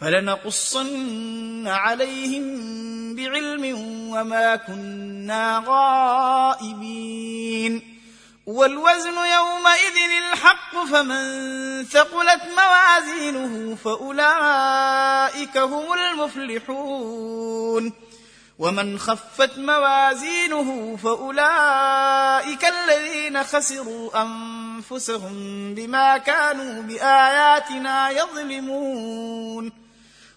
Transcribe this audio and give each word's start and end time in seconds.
فلنقصن 0.00 1.66
عليهم 1.66 2.44
بعلم 3.14 3.64
وما 4.10 4.56
كنا 4.56 5.64
غائبين. 5.66 7.90
والوزن 8.46 9.14
يومئذ 9.14 9.96
الحق 10.32 10.84
فمن 10.92 11.24
ثقلت 11.84 12.40
موازينه 12.56 13.76
فأولئك 13.84 15.58
هم 15.58 15.92
المفلحون. 15.92 17.92
ومن 18.58 18.98
خفت 18.98 19.58
موازينه 19.58 20.96
فأولئك 20.96 22.64
الذين 22.64 23.44
خسروا 23.44 24.22
أنفسهم 24.22 25.34
بما 25.74 26.18
كانوا 26.18 26.82
بآياتنا 26.82 28.10
يظلمون. 28.10 29.89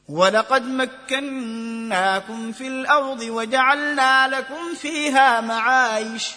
ولقد 0.09 0.65
مكناكم 0.67 2.51
في 2.51 2.67
الأرض 2.67 3.21
وجعلنا 3.21 4.27
لكم 4.27 4.75
فيها 4.81 5.41
معايش 5.41 6.27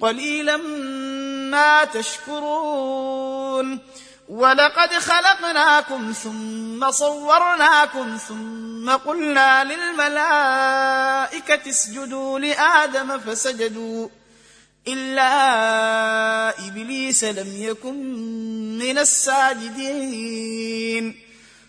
قليلا 0.00 0.56
ما 1.50 1.84
تشكرون. 1.84 3.78
ولقد 4.28 4.92
خلقناكم 4.92 6.12
ثم 6.12 6.90
صورناكم 6.90 8.16
ثم 8.28 8.90
قلنا 8.90 9.64
للملائكة 9.64 10.90
اسجدوا 11.70 12.38
لآدم 12.38 13.18
فسجدوا. 13.18 14.08
إلا 14.88 16.68
إبليس 16.68 17.24
لم 17.24 17.62
يكن 17.62 17.94
من 18.78 18.98
الساجدين. 18.98 20.44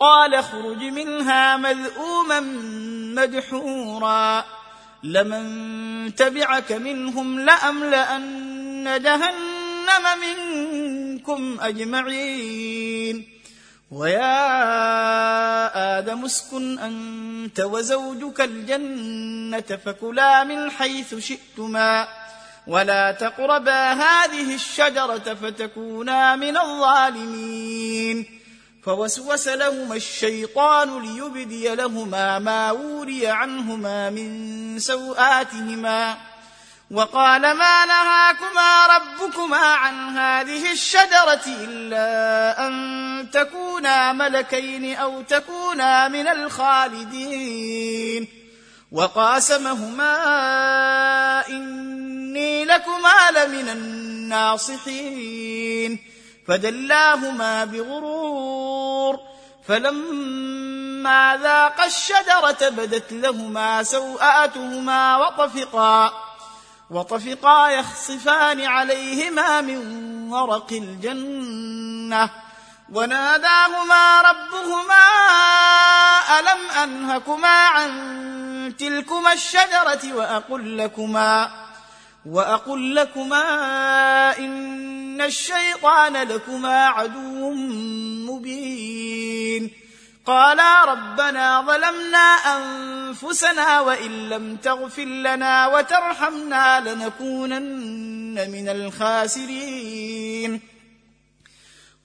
قال 0.00 0.34
اخرج 0.34 0.82
منها 0.82 1.56
مذءوما 1.56 2.40
مدحورا. 3.14 4.44
لمن 5.02 6.14
تبعك 6.14 6.72
منهم 6.72 7.40
لأملأن 7.40 9.02
جهنم 9.02 10.04
منكم 10.20 11.58
أجمعين. 11.60 13.28
ويا 13.90 14.38
آدم 15.98 16.24
اسكن 16.24 16.78
أنت 16.78 17.60
وزوجك 17.60 18.40
الجنة 18.40 19.78
فكلا 19.84 20.44
من 20.44 20.70
حيث 20.70 21.14
شئتما. 21.14 22.08
ولا 22.66 23.12
تقربا 23.12 23.92
هذه 23.92 24.54
الشجرة 24.54 25.34
فتكونا 25.42 26.36
من 26.36 26.56
الظالمين. 26.56 28.43
فوسوس 28.84 29.48
لهما 29.48 29.96
الشيطان 29.96 31.02
ليبدي 31.02 31.74
لهما 31.74 32.38
ما 32.38 32.70
وري 32.70 33.26
عنهما 33.26 34.10
من 34.10 34.78
سوآتهما 34.78 36.16
وقال 36.90 37.42
ما 37.42 37.84
نهاكما 37.84 38.86
ربكما 38.86 39.56
عن 39.56 40.16
هذه 40.16 40.72
الشجرة 40.72 41.42
إلا 41.46 42.66
أن 42.66 43.26
تكونا 43.32 44.12
ملكين 44.12 44.96
أو 44.96 45.22
تكونا 45.22 46.08
من 46.08 46.28
الخالدين 46.28 48.28
وقاسمهما 48.92 50.14
إني 51.48 52.64
لكما 52.64 53.30
لمن 53.30 53.68
الناصحين 53.68 55.34
فدلاهما 56.48 57.64
بغرور 57.64 59.20
فلما 59.68 61.38
ذاقا 61.42 61.86
الشجرة 61.86 62.68
بدت 62.68 63.12
لهما 63.12 63.82
سوآتهما 63.82 65.16
وطفقا 65.16 66.12
وطفقا 66.90 67.68
يخصفان 67.68 68.60
عليهما 68.60 69.60
من 69.60 69.78
ورق 70.32 70.72
الجنة. 70.72 72.30
وناداهما 72.92 74.20
ربهما 74.20 75.04
ألم 76.38 76.70
أنهكما 76.82 77.48
عن 77.48 78.74
تلكما 78.78 79.32
الشجرة 79.32 80.14
وأقل 80.14 80.78
لكما؟ 80.78 81.50
وأقل 82.30 82.94
لكما 82.94 84.38
إن 84.38 85.20
الشيطان 85.20 86.16
لكما 86.16 86.86
عدو 86.86 87.50
مبين. 88.30 89.70
قالا 90.26 90.84
ربنا 90.84 91.60
ظلمنا 91.60 92.36
أنفسنا 92.56 93.80
وإن 93.80 94.28
لم 94.28 94.56
تغفر 94.56 95.04
لنا 95.04 95.66
وترحمنا 95.66 96.80
لنكونن 96.80 98.50
من 98.50 98.68
الخاسرين. 98.68 100.60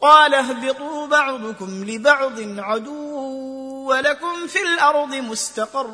قال 0.01 0.33
اهبطوا 0.33 1.07
بعضكم 1.07 1.83
لبعض 1.83 2.59
عدو 2.59 3.19
ولكم 3.89 4.47
في 4.47 4.61
الأرض 4.61 5.15
مستقر 5.15 5.87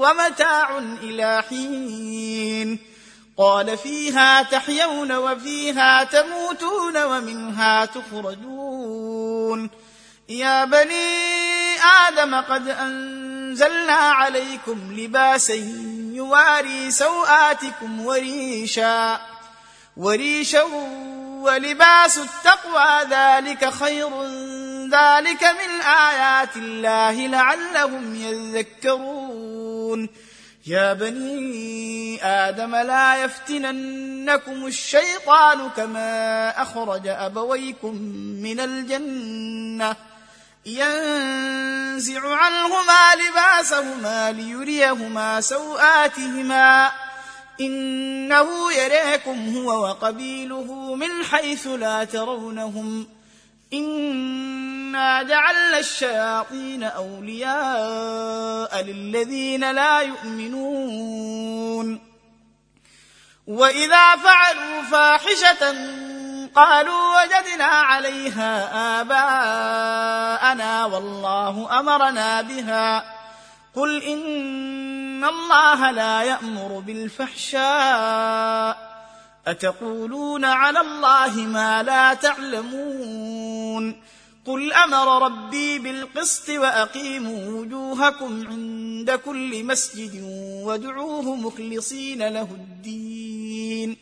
ومتاع 0.00 0.78
إلى 0.78 1.42
حين. 1.48 2.97
قال 3.38 3.78
فيها 3.78 4.42
تحيون 4.42 5.12
وفيها 5.12 6.04
تموتون 6.04 6.96
ومنها 6.96 7.84
تخرجون. 7.84 9.70
يا 10.28 10.64
بني 10.64 11.76
آدم 12.08 12.34
قد 12.34 12.68
أنزلنا 12.68 13.92
عليكم 13.92 14.92
لباسا 14.92 15.54
يواري 16.14 16.90
سوآتكم 16.90 18.06
وريشا 18.06 19.20
وريشا 19.96 20.62
ولباس 21.42 22.18
التقوى 22.18 23.02
ذلك 23.10 23.70
خير 23.70 24.22
ذلك 24.84 25.44
من 25.44 25.80
آيات 25.80 26.56
الله 26.56 27.26
لعلهم 27.26 28.14
يذكرون. 28.14 30.08
يا 30.68 30.92
بني 30.92 32.24
آدم 32.24 32.76
لا 32.76 33.24
يفتننكم 33.24 34.66
الشيطان 34.66 35.70
كما 35.76 36.62
أخرج 36.62 37.06
أبويكم 37.06 37.94
من 38.42 38.60
الجنة. 38.60 39.96
ينزع 40.66 42.20
عنهما 42.36 43.14
لباسهما 43.14 44.32
ليريهما 44.32 45.40
سوآتهما. 45.40 46.90
إنه 47.60 48.72
يريكم 48.72 49.56
هو 49.56 49.82
وقبيله 49.82 50.94
من 50.94 51.24
حيث 51.24 51.66
لا 51.66 52.04
ترونهم. 52.04 53.06
انا 54.88 55.22
جعلنا 55.22 55.78
الشياطين 55.78 56.82
اولياء 56.82 58.82
للذين 58.82 59.70
لا 59.70 60.00
يؤمنون 60.00 62.00
واذا 63.46 64.16
فعلوا 64.16 64.82
فاحشه 64.90 65.76
قالوا 66.54 67.22
وجدنا 67.22 67.64
عليها 67.64 68.70
اباءنا 69.00 70.84
والله 70.84 71.80
امرنا 71.80 72.42
بها 72.42 73.04
قل 73.74 74.02
ان 74.02 75.24
الله 75.24 75.90
لا 75.90 76.22
يامر 76.22 76.82
بالفحشاء 76.86 78.88
اتقولون 79.46 80.44
على 80.44 80.80
الله 80.80 81.36
ما 81.36 81.82
لا 81.82 82.14
تعلمون 82.14 84.02
قل 84.48 84.72
أمر 84.72 85.22
ربي 85.26 85.78
بالقسط 85.78 86.48
واقيموا 86.48 87.60
وجوهكم 87.60 88.46
عند 88.48 89.10
كل 89.10 89.64
مسجد 89.64 90.22
وادعوه 90.64 91.34
مخلصين 91.34 92.28
له 92.28 92.48
الدين 92.50 93.96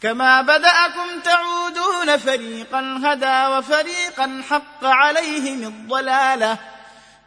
كما 0.00 0.42
بداكم 0.42 1.20
تعودون 1.24 2.16
فريقا 2.16 3.00
هدى 3.04 3.56
وفريقا 3.56 4.42
حق 4.48 4.84
عليهم 4.84 5.66
الضلاله 5.66 6.58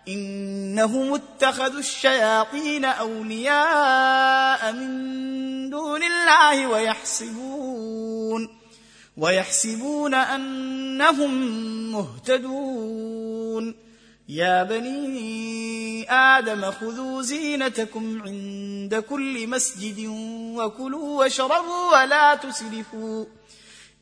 انهم 0.07 1.13
اتخذوا 1.13 1.79
الشياطين 1.79 2.85
اولياء 2.85 4.71
من 4.73 5.69
دون 5.69 6.03
الله 6.03 6.67
ويحسبون 6.67 8.56
ويحسبون 9.17 10.13
أنهم 10.13 11.33
مهتدون. 11.91 13.75
يا 14.29 14.63
بني 14.63 16.11
آدم 16.11 16.71
خذوا 16.71 17.21
زينتكم 17.21 18.21
عند 18.21 18.95
كل 18.95 19.47
مسجد 19.47 20.05
وكلوا 20.55 21.19
واشربوا 21.19 22.01
ولا 22.01 22.35
تسرفوا. 22.35 23.25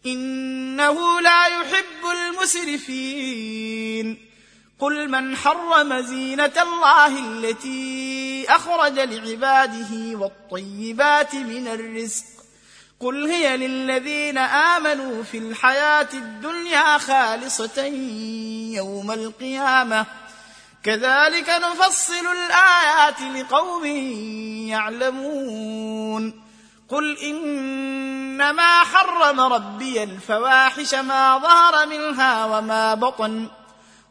إنه 0.06 1.22
لا 1.22 1.48
يحب 1.48 2.04
المسرفين. 2.18 4.18
قل 4.80 5.10
من 5.10 5.36
حرم 5.36 6.02
زينة 6.02 6.54
الله 6.62 7.20
التي 7.20 8.46
أخرج 8.50 9.00
لعباده 9.00 10.20
والطيبات 10.20 11.36
من 11.36 11.68
الرزق 11.68 12.35
قل 13.00 13.32
هي 13.32 13.58
للذين 13.58 14.38
امنوا 14.38 15.24
في 15.24 15.38
الحياة 15.38 16.08
الدنيا 16.14 16.98
خالصه 16.98 17.84
يوم 18.76 19.12
القيامه 19.12 20.06
كذلك 20.84 21.50
نفصل 21.50 22.26
الايات 22.32 23.22
لقوم 23.22 23.86
يعلمون 24.70 26.42
قل 26.90 27.18
انما 27.18 28.84
حرم 28.84 29.40
ربي 29.40 30.04
الفواحش 30.04 30.94
ما 30.94 31.38
ظهر 31.38 31.86
منها 31.86 32.46
وما 32.46 32.94
بطن 32.94 33.48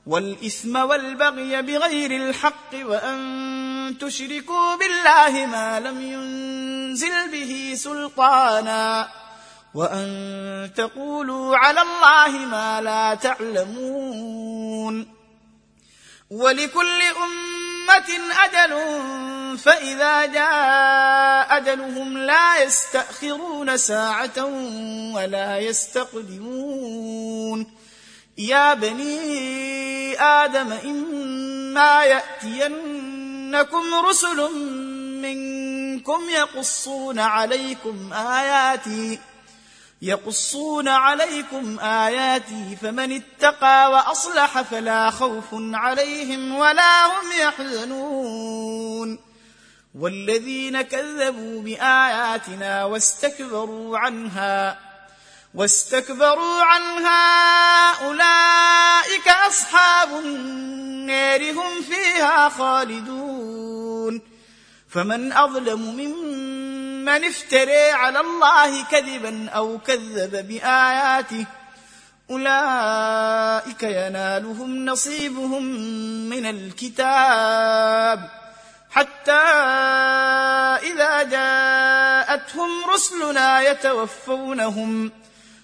والاثم 0.07 0.77
والبغي 0.77 1.63
بغير 1.63 2.11
الحق 2.11 2.75
وان 2.75 3.54
تشركوا 3.93 4.77
بالله 4.77 5.47
ما 5.47 5.81
لم 5.81 6.01
ينزل 6.01 7.31
به 7.33 7.75
سلطانا 7.77 9.09
وأن 9.75 10.71
تقولوا 10.77 11.57
على 11.57 11.81
الله 11.83 12.29
ما 12.47 12.81
لا 12.81 13.15
تعلمون 13.15 15.07
ولكل 16.31 17.03
أمة 17.03 18.11
أجل 18.45 18.73
فإذا 19.59 20.27
جاء 20.27 21.57
أجلهم 21.57 22.19
لا 22.19 22.63
يستأخرون 22.63 23.77
ساعة 23.77 24.45
ولا 25.15 25.59
يستقدمون 25.59 27.05
يا 28.39 28.75
بني 28.75 30.21
آدم 30.21 30.73
إما 30.73 32.05
ياتينكم 33.55 33.95
رسل 33.95 34.53
منكم 35.23 36.21
يقصون 36.31 37.19
عليكم 37.19 38.13
آياتي 38.13 39.19
يقصون 40.03 40.89
عليكم 40.89 41.81
آياتي 41.81 42.77
فمن 42.83 43.13
اتقى 43.13 43.91
وأصلح 43.91 44.63
فلا 44.63 45.11
خوف 45.11 45.45
عليهم 45.53 46.55
ولا 46.55 47.07
هم 47.07 47.33
يحزنون. 47.41 49.19
والذين 49.95 50.83
كذبوا 50.83 51.63
بآياتنا 51.63 52.85
واستكبروا 52.85 53.99
عنها 53.99 54.79
واستكبروا 55.55 56.63
عنها 56.63 57.25
أولئك 58.07 59.29
أصحاب 59.49 60.09
النار 60.25 61.53
هم 61.53 61.83
فيها 61.83 62.49
خالدون. 62.49 64.23
فمن 64.91 65.33
أظلم 65.33 65.81
ممن 65.81 67.25
افتري 67.25 67.91
على 67.91 68.21
الله 68.21 68.85
كذبا 68.85 69.49
أو 69.51 69.79
كذب 69.79 70.49
بآياته 70.49 71.47
أولئك 72.31 73.83
ينالهم 73.83 74.85
نصيبهم 74.85 75.63
من 76.29 76.47
الكتاب. 76.47 78.31
حتى 78.91 79.33
إذا 80.93 81.23
جاءتهم 81.23 82.91
رسلنا 82.91 83.61
يتوفونهم 83.71 85.11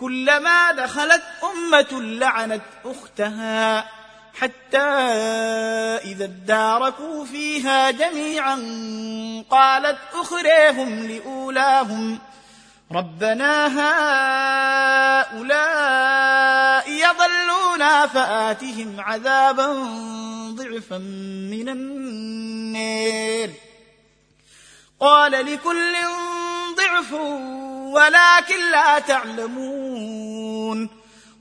كلما 0.00 0.72
دخلت 0.72 1.22
أمة 1.44 2.02
لعنت 2.02 2.62
أختها 2.84 3.88
حتى 4.34 4.78
إذا 6.04 6.24
اداركوا 6.24 7.24
فيها 7.24 7.90
جميعا 7.90 8.56
قالت 9.50 9.98
أخريهم 10.14 11.06
لأولاهم 11.06 12.18
ربنا 12.92 13.66
هؤلاء 15.30 16.90
يضلونا 16.90 18.06
فآتهم 18.06 19.00
عذابا 19.00 19.66
ضعفا 20.50 20.98
من 21.50 21.68
النير. 21.68 23.50
قال 25.00 25.32
لكل 25.32 25.92
ضعف 26.76 27.12
ولكن 27.92 28.70
لا 28.70 28.98
تعلمون. 28.98 30.88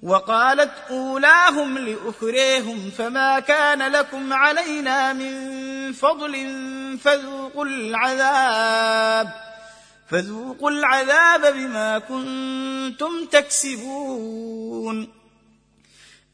وقالت 0.04 0.72
أولاهم 0.90 1.78
لأخريهم 1.78 2.92
فما 2.98 3.40
كان 3.40 3.92
لكم 3.92 4.34
علينا 4.34 5.14
من 5.14 5.94
فضل 5.94 6.58
فذوقوا 7.04 7.66
العذاب. 7.66 9.34
فذوقوا 10.12 10.72
العذاب 10.72 11.54
بما 11.54 12.00
كنتم 12.00 13.26
تكسبون. 13.26 15.19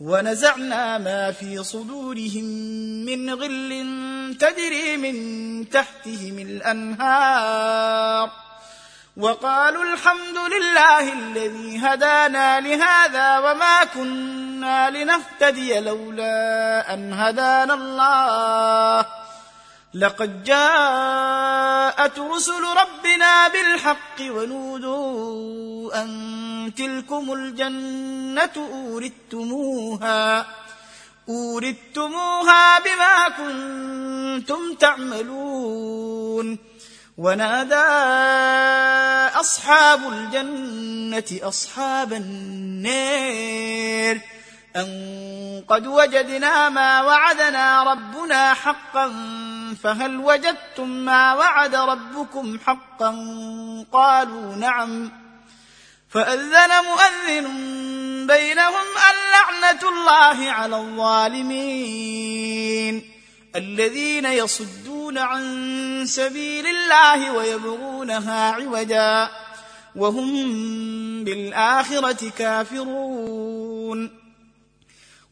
ونزعنا 0.00 0.98
ما 0.98 1.32
في 1.32 1.64
صدورهم 1.64 2.44
من 3.04 3.34
غل 3.34 4.36
تجري 4.40 4.96
من 4.96 5.68
تحتهم 5.68 6.38
الأنهار. 6.38 8.30
وقالوا 9.16 9.84
الحمد 9.84 10.36
لله 10.36 11.12
الذي 11.12 11.78
هدانا 11.78 12.60
لهذا 12.60 13.38
وما 13.38 13.84
كنا 13.84 14.90
لنهتدي 14.90 15.80
لولا 15.80 16.94
أن 16.94 17.12
هدانا 17.12 17.74
الله. 17.74 19.25
لقد 19.96 20.44
جاءت 20.44 22.18
رسل 22.18 22.62
ربنا 22.62 23.48
بالحق 23.48 24.20
ونودوا 24.20 26.02
أن 26.02 26.72
تلكم 26.76 27.32
الجنة 27.32 28.68
أورثتموها 28.72 30.46
أورثتموها 31.28 32.78
بما 32.78 33.28
كنتم 33.28 34.74
تعملون. 34.74 36.58
ونادى 37.18 37.74
أصحاب 39.40 40.12
الجنة 40.12 41.48
أصحاب 41.48 42.12
النار. 42.12 44.20
أن 44.76 45.64
قد 45.68 45.86
وجدنا 45.86 46.68
ما 46.68 47.02
وعدنا 47.02 47.82
ربنا 47.82 48.54
حقا 48.54 49.12
فهل 49.82 50.16
وجدتم 50.16 50.88
ما 50.88 51.34
وعد 51.34 51.74
ربكم 51.74 52.58
حقا؟ 52.66 53.10
قالوا 53.92 54.56
نعم. 54.56 55.12
فأذن 56.08 56.84
مؤذن 56.84 57.46
بينهم 58.26 58.86
اللعنه 59.10 59.80
الله 59.88 60.50
على 60.50 60.76
الظالمين. 60.76 62.36
الذين 63.56 64.24
يصدون 64.24 65.18
عن 65.18 66.02
سبيل 66.06 66.66
الله 66.66 67.30
ويبغونها 67.30 68.50
عوجا 68.50 69.30
وهم 69.96 70.44
بالآخرة 71.24 72.30
كافرون. 72.38 74.25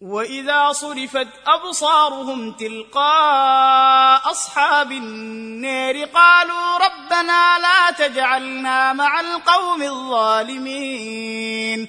وإذا 0.00 0.72
صرفت 0.72 1.28
أبصارهم 1.46 2.52
تلقاء 2.52 4.30
أصحاب 4.30 4.92
النار 4.92 6.04
قالوا 6.04 6.78
ربنا 6.78 7.58
لا 7.58 7.90
تجعلنا 7.90 8.92
مع 8.92 9.20
القوم 9.20 9.82
الظالمين. 9.82 11.88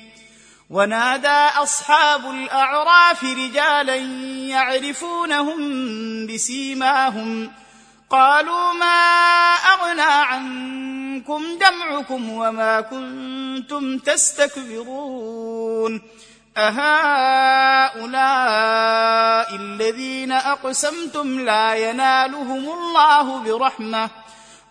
ونادى 0.70 1.50
أصحاب 1.64 2.32
الأعراف 2.32 3.24
رجالا 3.24 3.96
يعرفونهم 4.50 5.58
بسيماهم. 6.28 7.52
قالوا 8.10 8.74
ما 8.74 9.14
أغنى 9.54 10.02
عنكم 10.02 11.44
جمعكم 11.58 12.30
وما 12.30 12.82
كنتم 12.82 13.98
تستكبرون. 13.98 16.02
أهؤلاء 16.68 18.36
الذين 19.56 20.32
أقسمتم 20.32 21.40
لا 21.40 21.76
ينالهم 21.76 22.70
الله 22.70 23.38
برحمة. 23.44 24.10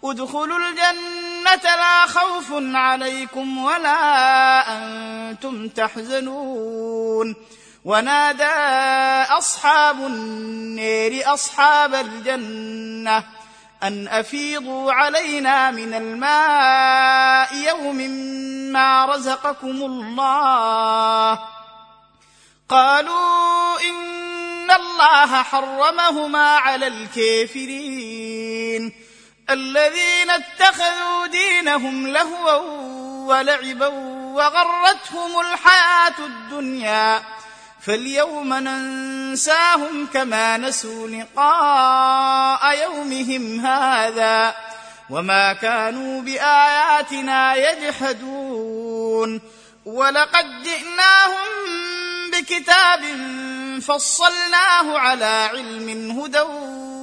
ادخلوا 0.05 0.59
الجنة 0.59 1.63
لا 1.65 2.07
خوف 2.07 2.53
عليكم 2.53 3.65
ولا 3.65 3.99
أنتم 4.77 5.69
تحزنون. 5.69 7.35
ونادى 7.85 8.45
أصحاب 9.39 9.97
النير 9.97 11.35
أصحاب 11.35 11.95
الجنة 11.95 13.25
أن 13.83 14.09
أفيضوا 14.09 14.93
علينا 14.93 15.71
من 15.71 15.95
الماء 15.95 17.55
يوم 17.55 17.97
ما 18.73 19.07
رزقكم 19.07 19.69
الله. 19.69 21.39
قالوا 22.69 23.81
إن 23.81 24.71
الله 24.71 25.43
حرمهما 25.43 26.57
على 26.57 26.87
الكافرين. 26.87 28.93
الذين 29.51 30.31
اتخذوا 30.31 31.27
دينهم 31.27 32.07
لهوا 32.07 32.53
ولعبا 33.27 33.87
وغرتهم 34.35 35.41
الحياة 35.41 36.19
الدنيا. 36.19 37.23
فاليوم 37.81 38.55
ننساهم 38.55 40.07
كما 40.15 40.57
نسوا 40.57 41.09
لقاء 41.09 42.83
يومهم 42.83 43.67
هذا 43.67 44.55
وما 45.11 45.53
كانوا 45.53 46.23
بآياتنا 46.23 47.55
يجحدون. 47.55 49.41
ولقد 49.85 50.63
جئناهم 50.63 51.49
بكتاب 52.31 53.01
فصلناه 53.81 54.99
على 54.99 55.51
علم 55.53 56.21
هدى 56.21 56.41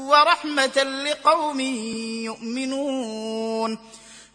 ورحمة 0.08 0.84
لقوم 1.06 1.60
يؤمنون. 2.30 3.78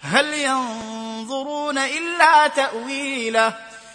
هل 0.01 0.35
ينظرون 0.35 1.79
إلا 1.79 2.49
تأويله؟ 2.49 3.55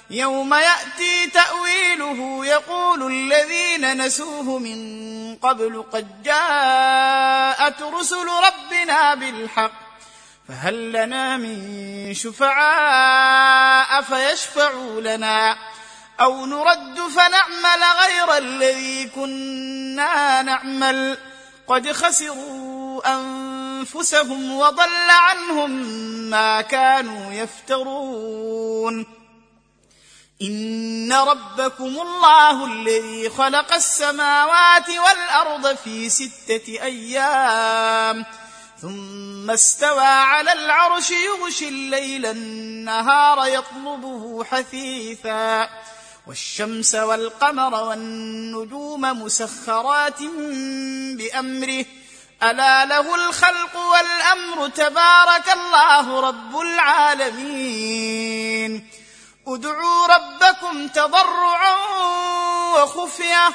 يوم 0.10 0.54
يأتي 0.54 1.28
تأويله 1.28 2.46
يقول 2.46 3.12
الذين 3.12 4.06
نسوه 4.06 4.60
من 4.60 5.36
قبل 5.36 5.84
قد 5.94 6.24
جاءت 6.24 7.82
رسل 7.82 8.28
ربنا 8.28 9.16
بالحق 9.16 9.72
فهل 10.48 10.92
لنا 10.92 11.38
من 11.38 12.14
شفعاء 12.14 14.02
فيشفعوا 14.02 15.02
لنا؟ 15.02 15.58
أو 16.19 16.45
نرد 16.45 17.00
فنعمل 17.00 17.84
غير 18.03 18.38
الذي 18.38 19.05
كنا 19.15 20.41
نعمل. 20.41 21.17
قد 21.67 21.91
خسروا 21.91 23.15
أنفسهم 23.15 24.57
وضل 24.57 25.10
عنهم 25.10 25.69
ما 26.29 26.62
كانوا 26.62 27.34
يفترون. 27.34 29.05
إن 30.41 31.13
ربكم 31.13 31.84
الله 32.01 32.65
الذي 32.65 33.29
خلق 33.29 33.74
السماوات 33.74 34.89
والأرض 34.89 35.75
في 35.75 36.10
ستة 36.10 36.67
أيام 36.67 38.25
ثم 38.81 39.51
استوى 39.51 40.05
على 40.05 40.53
العرش 40.53 41.12
يغشي 41.12 41.67
الليل 41.67 42.25
النهار 42.25 43.48
يطلبه 43.48 44.43
حثيثا. 44.43 45.69
والشمس 46.27 46.96
والقمر 46.96 47.84
والنجوم 47.84 49.01
مسخرات 49.01 50.22
بأمره. 51.17 51.86
ألا 52.44 52.86
له 52.86 53.15
الخلق 53.15 53.75
والأمر 53.75 54.70
تبارك 54.70 55.50
الله 55.53 56.20
رب 56.20 56.60
العالمين. 56.60 58.05
ادعوا 59.48 60.08
ربكم 60.08 60.88
تضرعا 60.88 61.75
وخفية. 62.75 63.50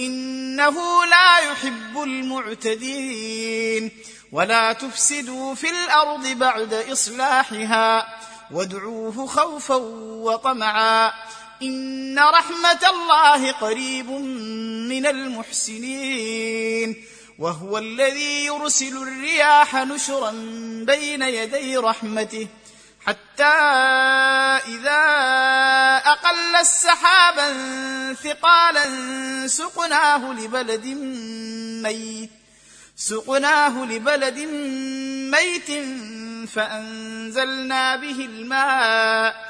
إنه 0.00 1.04
لا 1.04 1.38
يحب 1.38 2.02
المعتدين. 2.02 3.90
ولا 4.32 4.72
تفسدوا 4.72 5.54
في 5.54 5.70
الأرض 5.70 6.26
بعد 6.26 6.74
إصلاحها. 6.74 8.18
وادعوه 8.50 9.26
خوفا 9.26 9.74
وطمعا. 9.74 11.12
إن 11.62 12.18
رحمة 12.18 12.80
الله 12.90 13.52
قريب 13.52 14.10
من 14.90 15.06
المحسنين 15.06 17.04
وهو 17.38 17.78
الذي 17.78 18.44
يرسل 18.44 18.96
الرياح 18.96 19.76
نشرا 19.76 20.30
بين 20.86 21.22
يدي 21.22 21.76
رحمته 21.76 22.48
حتى 23.06 23.44
إذا 24.74 25.02
أقل 26.06 26.56
السحابا 26.56 27.48
ثقالا 28.14 28.86
سقناه 29.46 30.32
لبلد 30.32 30.86
ميت 31.82 32.30
سقناه 32.96 33.84
لبلد 33.84 34.38
ميت 35.32 35.70
فأنزلنا 36.48 37.96
به 37.96 38.24
الماء 38.24 39.49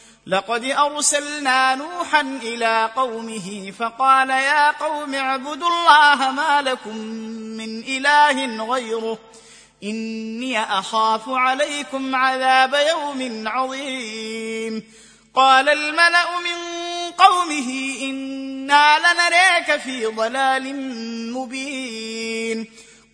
لقد 0.27 0.65
أرسلنا 0.65 1.75
نوحا 1.75 2.21
إلى 2.21 2.89
قومه 2.95 3.73
فقال 3.79 4.29
يا 4.29 4.71
قوم 4.71 5.13
اعبدوا 5.13 5.67
الله 5.67 6.31
ما 6.31 6.61
لكم 6.61 6.97
من 7.57 7.79
إله 7.79 8.65
غيره 8.73 9.19
إني 9.83 10.63
أخاف 10.63 11.21
عليكم 11.27 12.15
عذاب 12.15 12.73
يوم 12.89 13.47
عظيم. 13.47 14.83
قال 15.35 15.69
الملأ 15.69 16.39
من 16.39 16.57
قومه 17.11 17.95
إنا 18.01 18.97
لنريك 18.99 19.81
في 19.81 20.05
ضلال 20.05 20.75
مبين. 21.33 22.65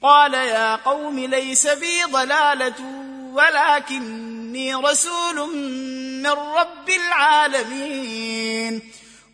قال 0.02 0.34
يا 0.34 0.76
قوم 0.76 1.20
ليس 1.20 1.68
بي 1.68 2.04
ضلالة 2.04 2.76
ولكني 3.34 4.76
رسول 4.76 5.50
من 6.28 6.34
رب 6.34 6.90
العالمين. 6.90 8.82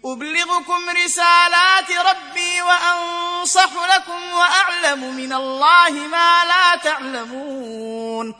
أبلغكم 0.05 0.89
رسالات 1.05 1.91
ربي 1.91 2.61
وأنصح 2.61 3.71
لكم 3.95 4.33
وأعلم 4.33 5.15
من 5.15 5.33
الله 5.33 5.89
ما 5.89 6.45
لا 6.45 6.75
تعلمون. 6.75 8.35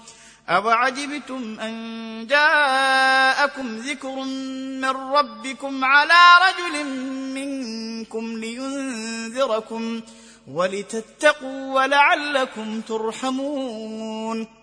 أوعجبتم 0.50 1.60
أن 1.60 1.74
جاءكم 2.30 3.78
ذكر 3.78 4.16
من 4.82 4.90
ربكم 4.90 5.86
على 5.86 6.22
رجل 6.46 6.86
منكم 7.34 8.38
لينذركم 8.38 10.02
ولتتقوا 10.52 11.74
ولعلكم 11.74 12.82
ترحمون. 12.82 14.63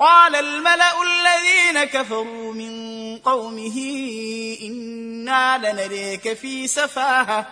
قال 0.00 0.36
الملأ 0.36 1.02
الذين 1.02 1.84
كفروا 1.84 2.52
من 2.52 3.18
قومه 3.18 3.76
إنا 4.62 5.58
لنريك 5.58 6.32
في 6.32 6.66
سفاهة 6.66 7.46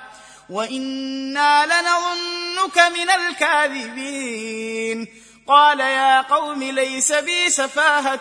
وإنا 0.50 1.66
لنظنك 1.66 2.78
من 2.78 3.10
الكاذبين. 3.10 5.06
قال 5.48 5.80
يا 5.80 6.20
قوم 6.20 6.62
ليس 6.62 7.12
بي 7.12 7.50
سفاهة 7.50 8.20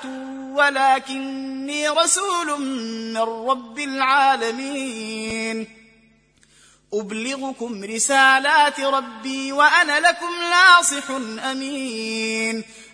ولكني 0.55 1.89
رسول 1.89 2.61
من 2.61 3.17
رب 3.17 3.79
العالمين. 3.79 5.67
أبلغكم 6.93 7.83
رسالات 7.83 8.79
ربي 8.79 9.51
وأنا 9.51 9.99
لكم 9.99 10.31
ناصح 10.41 11.09
أمين. 11.51 12.63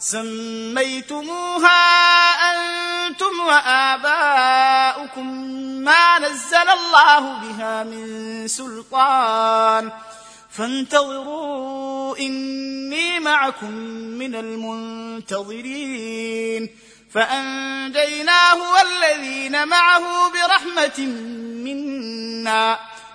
سميتموها 0.00 1.68
أنتم 2.50 3.40
وآباؤكم 3.46 5.26
ما 5.84 6.18
نزل 6.18 6.68
الله 6.68 7.20
بها 7.20 7.84
من 7.84 8.48
سلطان 8.48 9.90
فانتظروا 10.50 12.18
إني 12.18 13.20
معكم 13.20 13.70
من 14.20 14.34
المنتظرين 15.24 15.90
فأنجيناه 17.14 18.58
والذين 18.72 19.68
معه 19.68 20.30
برحمة 20.30 21.06
منا 21.64 22.78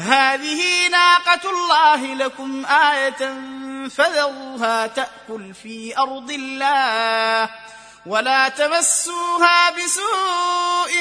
هذه 0.00 0.88
ناقة 0.88 1.50
الله 1.50 2.14
لكم 2.14 2.66
آية 2.66 3.34
فذروها 3.88 4.86
تأكل 4.86 5.54
في 5.54 5.98
أرض 5.98 6.30
الله 6.30 7.50
ولا 8.06 8.48
تمسوها 8.48 9.70
بسوء 9.70 10.92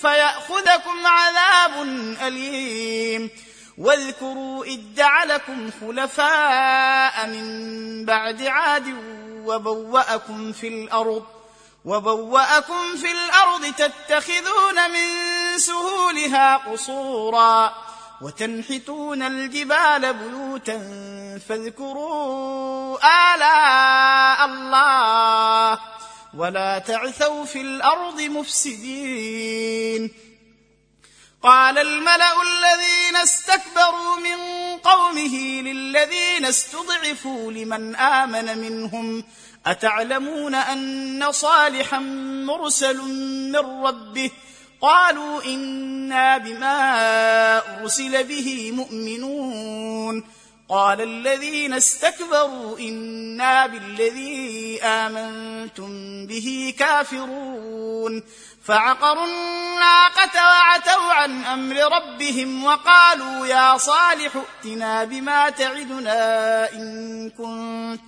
فيأخذكم 0.00 1.06
عذاب 1.06 1.82
أليم 2.22 3.30
واذكروا 3.78 4.64
إذ 4.64 4.80
جعلكم 4.96 5.70
خلفاء 5.80 7.26
من 7.26 8.04
بعد 8.04 8.42
عاد 8.42 8.94
وبوأكم 9.44 10.52
في 10.52 10.68
الأرض 10.68 11.26
وبوأكم 11.84 12.96
في 12.96 13.10
الأرض 13.12 13.74
تتخذون 13.74 14.90
من 14.90 15.08
سهولها 15.58 16.56
قصورا 16.56 17.87
وتنحتون 18.20 19.22
الجبال 19.22 20.14
بيوتا 20.14 20.78
فاذكروا 21.48 22.98
آلاء 23.34 24.44
الله 24.44 25.78
ولا 26.34 26.78
تعثوا 26.78 27.44
في 27.44 27.60
الأرض 27.60 28.20
مفسدين. 28.20 30.10
قال 31.42 31.78
الملأ 31.78 32.42
الذين 32.42 33.16
استكبروا 33.16 34.16
من 34.16 34.38
قومه 34.78 35.34
للذين 35.62 36.44
استضعفوا 36.44 37.52
لمن 37.52 37.96
آمن 37.96 38.58
منهم 38.58 39.24
أتعلمون 39.66 40.54
أن 40.54 41.32
صالحا 41.32 41.98
مرسل 42.46 42.96
من 43.52 43.56
ربه 43.56 44.30
قالوا 44.82 45.44
إنا 45.44 46.38
بما 46.38 47.80
أرسل 47.80 48.24
به 48.24 48.72
مؤمنون. 48.72 50.24
قال 50.70 51.00
الذين 51.00 51.72
استكبروا 51.72 52.78
إنا 52.78 53.66
بالذي 53.66 54.82
آمنتم 54.82 56.26
به 56.26 56.74
كافرون. 56.78 58.22
فعقروا 58.64 59.24
الناقة 59.24 60.36
وعتوا 60.36 61.12
عن 61.12 61.44
أمر 61.44 61.76
ربهم 61.76 62.64
وقالوا 62.64 63.46
يا 63.46 63.78
صالح 63.78 64.32
ائتنا 64.36 65.04
بما 65.04 65.50
تعدنا 65.50 66.72
إن 66.72 67.30
كنت 67.30 68.00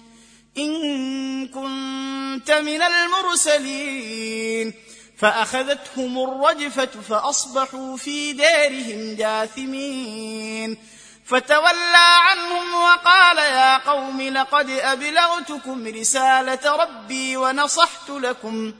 إن 0.59 1.49
كنت 1.49 2.51
من 2.51 2.83
المرسلين. 2.83 4.75
فأخذتهم 5.21 6.19
الرجفة 6.19 7.01
فأصبحوا 7.09 7.97
في 7.97 8.33
دارهم 8.33 9.17
جاثمين. 9.17 10.79
فتولى 11.27 11.97
عنهم 11.97 12.75
وقال 12.75 13.39
يا 13.39 13.79
قوم 13.79 14.23
لقد 14.23 14.71
أبلغتكم 14.71 15.87
رسالة 15.87 16.77
ربي 16.77 17.37
ونصحت 17.37 18.11
لكم 18.11 18.73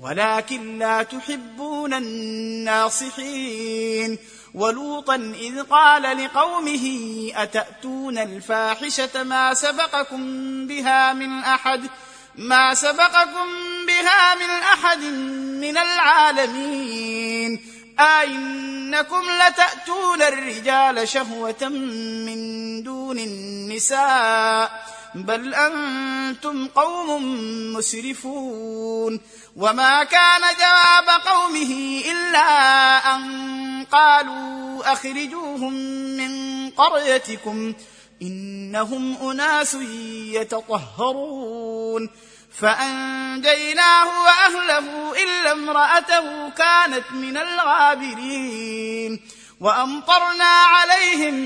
ولكن 0.00 0.78
لا 0.78 1.02
تحبون 1.02 1.94
الناصحين. 1.94 3.38
ولوطا 4.54 5.14
إذ 5.14 5.62
قال 5.62 6.24
لقومه 6.24 6.86
أتأتون 7.34 8.18
الفاحشة 8.18 9.22
ما 9.22 9.54
سبقكم 9.54 10.22
بها 10.66 11.12
من 11.12 11.38
أحد؟ 11.38 11.90
ما 12.34 12.74
سبقكم 12.74 13.46
بها 13.86 14.34
من 14.34 14.50
أحد 14.50 15.02
من 15.60 15.78
العالمين. 15.78 17.60
أئنكم 18.00 19.22
لتأتون 19.46 20.22
الرجال 20.22 21.08
شهوة 21.08 21.68
من 22.26 22.82
دون 22.82 23.18
النساء 23.18 24.86
بل 25.14 25.54
أنتم 25.54 26.66
قوم 26.66 27.22
مسرفون. 27.72 29.20
وما 29.56 30.04
كان 30.04 30.40
جواب 30.40 31.20
قومه 31.26 32.02
إلا 32.10 32.48
أن 33.14 33.86
قالوا 33.92 34.92
أخرجوهم 34.92 35.72
من 36.16 36.70
قريتكم 36.70 37.74
إنهم 38.22 39.30
أناس 39.30 39.74
يتطهرون. 40.32 42.08
فأنجيناه 42.60 44.22
وأهله 44.22 45.12
إلا 45.24 45.52
امرأته 45.52 46.50
كانت 46.50 47.12
من 47.12 47.36
الغابرين 47.36 49.20
وأمطرنا 49.60 50.44
عليهم 50.44 51.36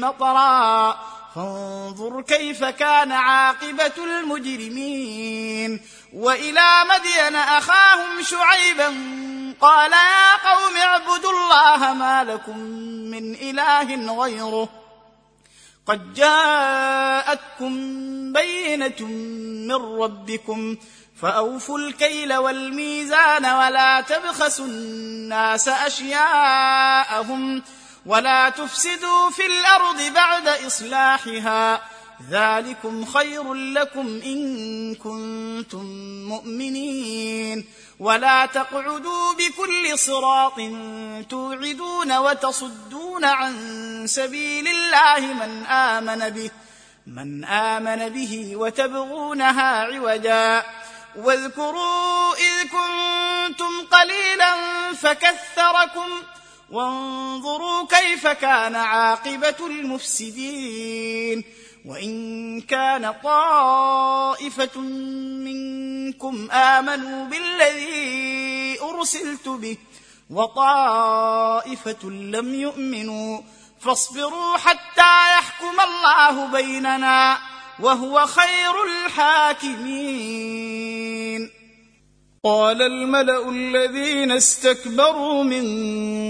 مطرا. 0.00 0.96
فانظر 1.34 2.22
كيف 2.22 2.64
كان 2.64 3.12
عاقبة 3.12 3.92
المجرمين. 3.98 5.80
وإلى 6.14 6.84
مدين 6.84 7.36
أخاهم 7.36 8.22
شعيبا 8.22 8.86
قال 9.60 9.92
يا 9.92 10.50
قوم 10.50 10.76
اعبدوا 10.76 11.30
الله 11.30 11.92
ما 11.92 12.24
لكم 12.24 12.58
من 13.10 13.34
إله 13.34 14.22
غيره. 14.22 14.79
قد 15.86 16.14
جاءتكم 16.14 17.72
بينة 18.32 19.06
من 19.68 20.00
ربكم 20.02 20.76
فأوفوا 21.22 21.78
الكيل 21.78 22.34
والميزان 22.34 23.46
ولا 23.46 24.00
تبخسوا 24.00 24.66
الناس 24.66 25.68
أشياءهم 25.68 27.62
ولا 28.06 28.48
تفسدوا 28.48 29.30
في 29.30 29.46
الأرض 29.46 30.14
بعد 30.14 30.48
إصلاحها 30.48 31.82
ذلكم 32.30 33.04
خير 33.04 33.54
لكم 33.54 34.20
إن 34.24 34.94
كنتم 34.94 35.84
مؤمنين 36.28 37.64
ولا 38.00 38.46
تقعدوا 38.46 39.32
بكل 39.32 39.98
صراط 39.98 40.56
توعدون 41.30 42.18
وتصدون 42.18 43.24
عن 43.24 43.54
سبيل 44.06 44.68
الله 44.68 45.20
من 45.20 45.66
آمن 45.66 46.30
به 46.30 46.50
من 47.06 47.44
آمن 47.44 48.08
به 48.08 48.56
وتبغونها 48.56 49.84
عوجا. 49.84 50.64
واذكروا 51.16 52.34
إذ 52.34 52.68
كنتم 52.68 53.86
قليلا 53.90 54.54
فكثركم 54.92 56.10
وانظروا 56.70 57.86
كيف 57.86 58.26
كان 58.26 58.76
عاقبة 58.76 59.66
المفسدين. 59.66 61.44
وإن 61.86 62.60
كان 62.60 63.14
طائفة 63.24 64.80
منكم 64.80 66.50
آمنوا 66.50 67.24
بالذي 67.24 68.80
أرسلت 68.80 69.48
به 69.48 69.76
وطائفة 70.30 72.10
لم 72.10 72.54
يؤمنوا 72.54 73.40
فاصبروا 73.80 74.56
حتى 74.56 75.32
يحكم 75.38 75.80
الله 75.80 76.46
بيننا 76.46 77.38
وهو 77.80 78.26
خير 78.26 78.84
الحاكمين. 79.06 80.40
قال 82.44 82.82
الملأ 82.82 83.50
الذين 83.50 84.32
استكبروا 84.32 85.44
من 85.44 85.64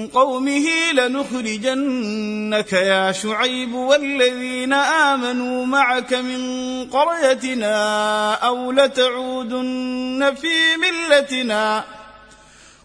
قومه 0.06 0.92
لنخرجنك 0.92 2.72
يا 2.72 3.12
شعيب 3.12 3.74
والذين 3.74 4.72
آمنوا 4.72 5.66
معك 5.66 6.14
من 6.14 6.40
قريتنا 6.90 8.32
أو 8.34 8.72
لتعودن 8.72 10.34
في 10.40 10.76
ملتنا 10.76 11.84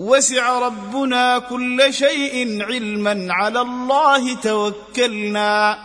وسع 0.00 0.58
ربنا 0.58 1.38
كل 1.38 1.94
شيء 1.94 2.62
علما 2.62 3.26
على 3.30 3.60
الله 3.60 4.34
توكلنا. 4.34 5.78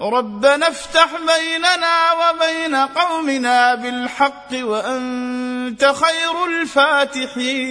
ربنا 0.00 0.68
افتح 0.68 1.10
بيننا 1.12 2.12
وبين 2.12 2.74
قومنا 2.74 3.74
بالحق 3.74 4.48
وأنت 4.52 5.84
خير 5.84 6.44
الفاتحين. 6.46 7.66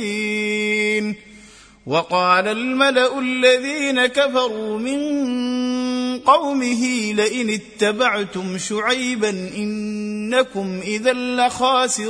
وقال 1.88 2.48
الملأ 2.48 3.20
الذين 3.20 4.06
كفروا 4.06 4.78
من 4.78 5.00
قومه 6.20 7.14
لئن 7.14 7.50
اتبعتم 7.50 8.58
شعيبا 8.58 9.30
إنكم 9.30 10.80
إذا 10.84 11.14
لخاسرون. 11.14 12.10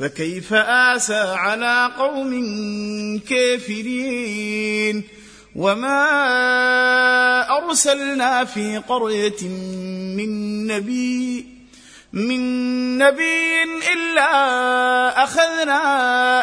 فكيف 0.00 0.54
آسى 0.54 1.34
على 1.36 1.90
قوم 1.98 2.30
كافرين 3.28 5.04
وما 5.56 6.04
أرسلنا 7.58 8.44
في 8.44 8.78
قرية 8.78 9.48
من 10.16 10.66
نبي 10.66 11.46
من 12.12 12.98
نبي 12.98 13.62
إلا 13.92 15.24
أخذنا 15.24 15.82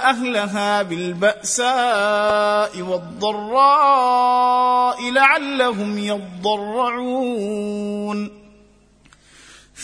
أهلها 0.10 0.82
بالبأساء 0.82 2.82
والضراء 2.82 4.32
لعلهم 5.12 5.98
يضرعون 5.98 7.66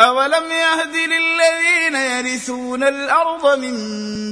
أولم 0.00 0.44
يهد 0.50 0.96
للذين 0.96 1.94
يرثون 1.94 2.82
الأرض 2.82 3.58
من 3.58 3.74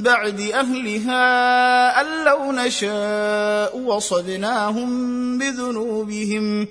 بعد 0.01 0.39
أهلها 0.39 2.01
أن 2.01 2.25
لو 2.25 2.51
نشاء 2.51 3.77
وصدناهم 3.77 4.89
بذنوبهم 5.37 6.67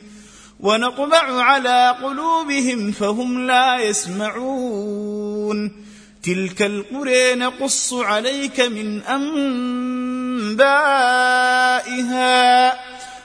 ونطبع 0.60 1.42
على 1.42 1.96
قلوبهم 2.02 2.92
فهم 2.92 3.46
لا 3.46 3.78
يسمعون 3.78 5.72
تلك 6.22 6.62
القرى 6.62 7.34
نقص 7.34 7.92
عليك 7.92 8.60
من 8.60 9.02
أنبائها 9.02 10.54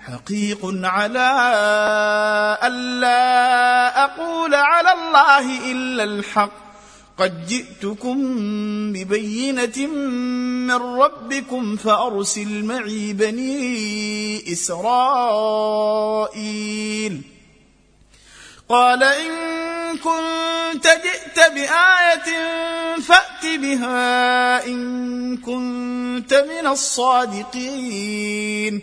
حقيق 0.00 0.60
على 0.64 1.30
ألا 2.62 4.04
أقول 4.04 4.54
على 4.54 4.92
الله 4.92 5.72
إلا 5.72 6.04
الحق. 6.04 6.70
قد 7.18 7.46
جئتكم 7.46 8.18
ببينة 8.92 9.86
من 10.66 10.72
ربكم 10.72 11.76
فأرسل 11.76 12.64
معي 12.64 13.12
بني 13.12 14.52
إسرائيل. 14.52 15.62
قال 18.68 19.02
إن 19.02 19.30
كنت 19.96 20.86
جئت 20.86 21.52
بآية 21.54 22.50
فأت 23.00 23.46
بها 23.60 24.66
إن 24.66 25.36
كنت 25.36 26.34
من 26.34 26.66
الصادقين. 26.66 28.82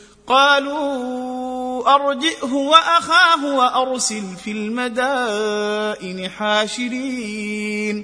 قالوا 0.27 1.95
أرجئه 1.95 2.53
وأخاه 2.53 3.55
وأرسل 3.55 4.23
في 4.43 4.51
المدائن 4.51 6.29
حاشرين. 6.29 8.03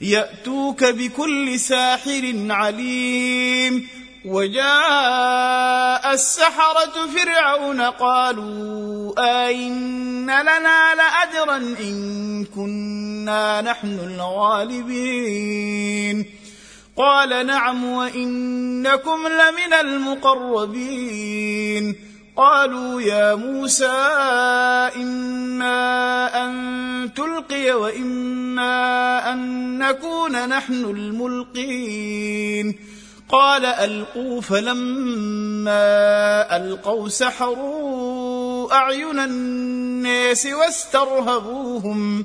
يأتوك 0.00 0.84
بكل 0.84 1.60
ساحر 1.60 2.46
عليم. 2.50 3.88
وجاء 4.24 6.12
السحرة 6.12 7.06
فرعون 7.16 7.80
قالوا 7.80 9.12
آئن 9.46 10.26
لنا 10.26 10.94
لأجرا 10.94 11.56
إن 11.56 12.44
كنا 12.44 13.60
نحن 13.60 13.98
الغالبين. 13.98 15.60
قال 17.00 17.46
نعم 17.46 17.84
وإنكم 17.84 19.18
لمن 19.28 19.72
المقربين. 19.80 21.94
قالوا 22.36 23.00
يا 23.00 23.34
موسى 23.34 23.86
إما 24.96 26.44
أن 26.44 27.10
تلقي 27.16 27.72
وإما 27.72 29.32
أن 29.32 29.78
نكون 29.78 30.48
نحن 30.48 30.84
الملقين. 30.84 32.78
قال 33.28 33.66
ألقوا 33.66 34.40
فلما 34.40 35.76
ألقوا 36.56 37.08
سحروا 37.08 38.74
أعين 38.74 39.18
الناس 39.18 40.46
واسترهبوهم. 40.46 42.24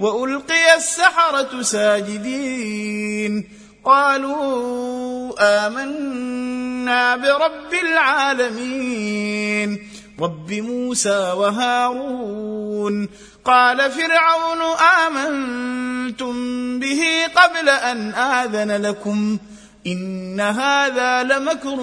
وألقي 0.00 0.76
السحرة 0.76 1.62
ساجدين. 1.62 3.48
قالوا 3.84 5.32
آمنا 5.40 7.16
برب 7.16 7.74
العالمين. 7.82 9.90
رب 10.20 10.52
موسى 10.52 11.32
وهارون. 11.36 13.08
قال 13.44 13.90
فرعون 13.90 14.62
آمنتم 15.06 16.34
به 16.78 17.02
قبل 17.36 17.68
أن 17.68 18.14
آذن 18.14 18.86
لكم. 18.86 19.38
إن 19.86 20.40
هذا 20.40 21.22
لمكر 21.22 21.76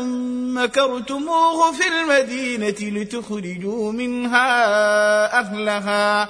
مكرتموه 0.54 1.72
في 1.72 1.84
المدينة 1.88 3.02
لتخرجوا 3.02 3.92
منها 3.92 4.60
أهلها. 5.40 6.30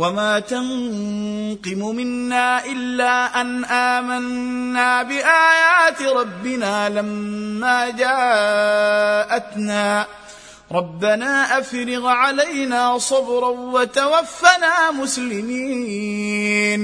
وما 0.00 0.40
تنقم 0.40 1.96
منا 1.96 2.64
إلا 2.64 3.40
أن 3.40 3.64
آمنا 3.64 5.02
بآيات 5.02 6.02
ربنا 6.02 6.88
لما 6.88 7.90
جاءتنا 9.30 9.80
ربنا 10.72 11.58
افرغ 11.58 12.06
علينا 12.06 12.98
صبرا 12.98 13.48
وتوفنا 13.48 14.90
مسلمين 14.90 16.80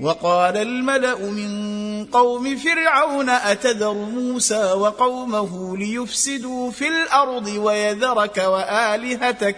وقال 0.00 0.56
الملا 0.56 1.16
من 1.16 2.04
قوم 2.04 2.56
فرعون 2.56 3.28
اتذر 3.28 3.94
موسى 3.94 4.72
وقومه 4.72 5.76
ليفسدوا 5.76 6.70
في 6.70 6.88
الأرض 6.88 7.46
ويذرك 7.46 8.38
والهتك 8.38 9.56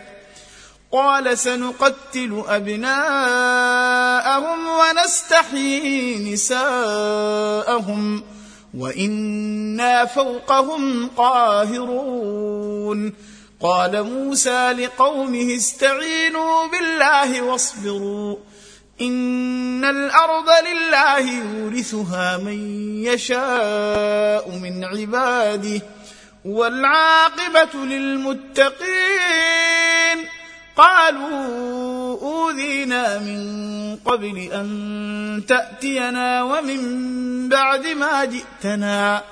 قال 0.92 1.38
سنقتل 1.38 2.44
أبناءهم 2.48 2.98
ونستحيي 4.68 6.32
نساءهم 6.32 8.22
وإنا 8.74 10.04
فوقهم 10.04 11.08
قاهرون. 11.16 13.14
قال 13.60 14.02
موسى 14.02 14.72
لقومه 14.72 15.56
استعينوا 15.56 16.66
بالله 16.66 17.42
واصبروا 17.42 18.36
إن 19.00 19.84
الأرض 19.84 20.48
لله 20.66 21.18
يورثها 21.18 22.36
من 22.36 22.58
يشاء 23.04 24.50
من 24.50 24.84
عباده 24.84 25.82
والعاقبة 26.44 27.74
للمتقين. 27.84 28.80
قالوا 30.76 32.20
أوذينا 32.22 33.18
من 33.18 33.40
قبل 33.96 34.38
أن 34.38 35.42
تأتينا 35.48 36.42
ومن 36.42 37.48
بعد 37.48 37.86
ما 37.86 38.24
جئتنا. 38.24 39.22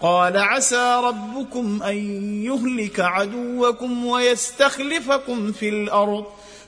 قال 0.00 0.36
عسى 0.36 1.00
ربكم 1.04 1.82
أن 1.82 1.96
يهلك 2.44 3.00
عدوكم 3.00 4.06
ويستخلفكم 4.06 5.52
في 5.52 5.68
الأرض 5.68 6.24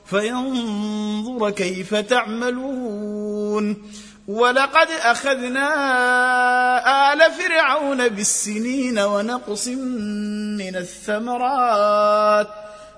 فينظر 0.06 1.50
كيف 1.50 1.94
تعملون. 1.94 3.76
ولقد 4.28 4.88
أخذنا 5.02 5.68
آل 7.12 7.32
فرعون 7.32 8.08
بالسنين 8.08 8.98
ونقص 8.98 9.68
من 10.58 10.76
الثمرات. 10.76 12.69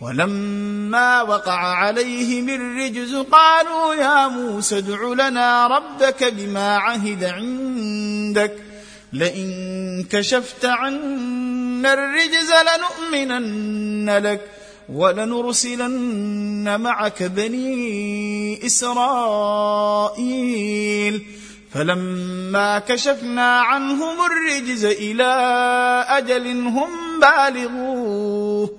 ولما 0.00 1.22
وقع 1.22 1.74
عليهم 1.74 2.48
الرجز 2.48 3.14
قالوا 3.14 3.94
يا 3.94 4.28
موسى 4.28 4.78
ادع 4.78 5.28
لنا 5.28 5.66
ربك 5.66 6.24
بما 6.24 6.76
عهد 6.76 7.24
عندك. 7.24 8.56
لئن 9.12 10.04
كشفت 10.10 10.64
عنا 10.64 11.92
الرجز 11.92 12.52
لنؤمنن 13.12 14.10
لك 14.18 14.40
ولنرسلن 14.88 16.80
معك 16.80 17.22
بني 17.22 18.66
إسرائيل. 18.66 20.20
فلما 21.74 22.78
كشفنا 22.78 23.60
عنهم 23.60 24.16
الرجز 24.26 24.84
إلى 24.84 25.32
أجل 26.08 26.46
هم 26.46 26.88
بالغوه. 27.20 28.78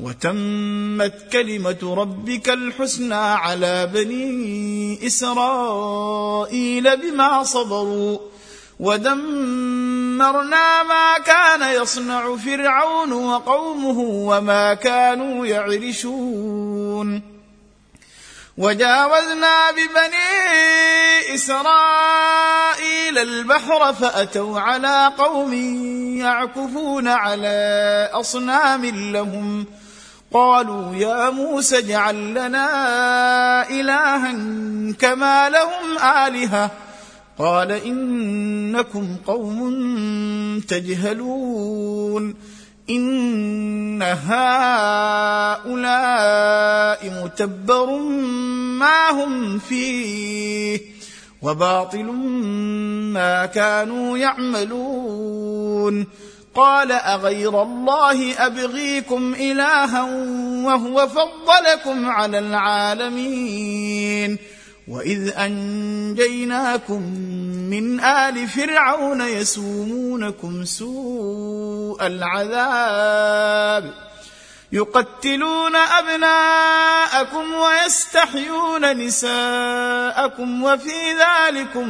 وتمت 0.00 1.14
كلمة 1.32 1.94
ربك 1.98 2.48
الحسنى 2.48 3.14
على 3.14 3.86
بني 3.86 5.06
إسرائيل 5.06 6.96
بما 6.96 7.42
صبروا 7.44 8.18
ودمرنا 8.80 10.82
ما 10.82 11.18
كان 11.26 11.82
يصنع 11.82 12.36
فرعون 12.36 13.12
وقومه 13.12 13.98
وما 14.00 14.74
كانوا 14.74 15.46
يعرشون 15.46 17.22
وجاوزنا 18.58 19.70
ببني 19.70 21.34
إسرائيل 21.34 23.18
البحر 23.18 23.92
فأتوا 23.92 24.60
على 24.60 25.12
قوم 25.18 25.52
يعكفون 26.18 27.08
على 27.08 28.10
أصنام 28.12 28.84
لهم 29.12 29.66
قالوا 30.32 30.94
يا 30.94 31.30
موسى 31.30 31.78
اجعل 31.78 32.30
لنا 32.30 33.70
إلها 33.70 34.32
كما 34.98 35.48
لهم 35.48 35.98
آلهة. 36.26 36.70
قال 37.38 37.72
إنكم 37.72 39.16
قوم 39.26 40.60
تجهلون. 40.68 42.34
إن 42.90 44.02
هؤلاء 44.02 44.32
متبر 47.24 47.98
ما 48.78 49.10
هم 49.10 49.58
فيه 49.58 50.80
وباطل 51.42 52.04
ما 53.12 53.46
كانوا 53.46 54.18
يعملون. 54.18 56.06
قال 56.54 56.92
أغير 56.92 57.62
الله 57.62 58.46
أبغيكم 58.46 59.34
إلها 59.34 60.02
وهو 60.66 61.08
فضلكم 61.08 62.10
على 62.10 62.38
العالمين. 62.38 64.38
وإذ 64.88 65.32
أنجيناكم 65.36 67.02
من 67.70 68.00
آل 68.00 68.48
فرعون 68.48 69.20
يسومونكم 69.20 70.64
سوء 70.64 72.06
العذاب. 72.06 73.94
يقتلون 74.72 75.76
أبناءكم 75.76 77.54
ويستحيون 77.54 78.96
نساءكم 78.96 80.62
وفي 80.62 81.12
ذلكم 81.12 81.86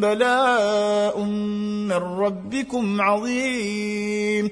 بلاء 0.00 1.20
من 1.20 1.92
ربكم 1.92 3.00
عظيم. 3.00 4.50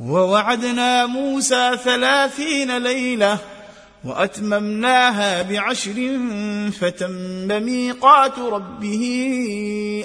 ووعدنا 0.00 1.06
موسى 1.06 1.76
ثلاثين 1.84 2.78
ليلة 2.78 3.38
وأتممناها 4.04 5.42
بعشر 5.42 6.18
فتم 6.80 7.48
ميقات 7.62 8.38
ربه 8.38 9.04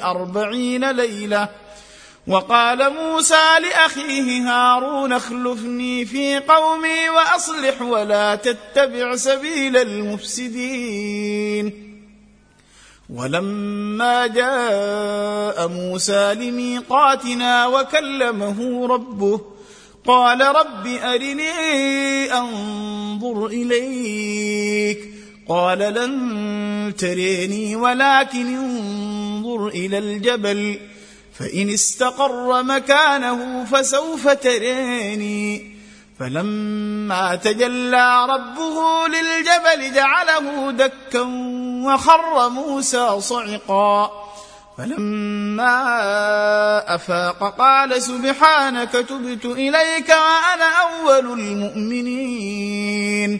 أربعين 0.04 0.92
ليلة 0.92 1.50
وقال 2.28 2.94
موسى 2.94 3.60
لأخيه 3.62 4.42
هارون 4.42 5.14
اخلفني 5.14 6.06
في 6.06 6.40
قومي 6.40 7.10
وأصلح 7.10 7.82
ولا 7.82 8.36
تتبع 8.36 9.16
سبيل 9.16 9.78
المفسدين. 9.78 11.74
ولما 13.10 14.28
جاء 14.28 15.68
موسى 15.68 16.34
لميقاتنا 16.34 17.68
وكلمه 17.68 18.88
ربه 18.88 19.42
قال 20.06 20.42
رب 20.42 20.88
أرني 20.88 22.34
أنظر 22.34 23.46
إليك. 23.46 25.00
قال 25.48 25.80
لن 25.80 26.94
تريني 26.98 27.76
ولكن 27.76 28.56
انظر 28.56 29.68
إلى 29.68 29.98
الجبل. 29.98 30.80
فإن 31.40 31.70
استقر 31.70 32.64
مكانه 32.64 33.66
فسوف 33.66 34.28
تريني 34.28 35.74
فلما 36.20 37.36
تجلى 37.36 38.26
ربه 38.26 39.08
للجبل 39.08 39.94
جعله 39.96 40.72
دكا 40.72 41.22
وخر 41.86 42.50
موسى 42.50 43.22
صعقا. 43.22 44.12
فلما 44.78 45.76
أفاق 46.96 47.56
قال 47.58 48.02
سبحانك 48.02 48.92
تبت 48.92 49.46
إليك 49.46 50.10
وأنا 50.10 50.66
أول 50.82 51.40
المؤمنين. 51.40 53.40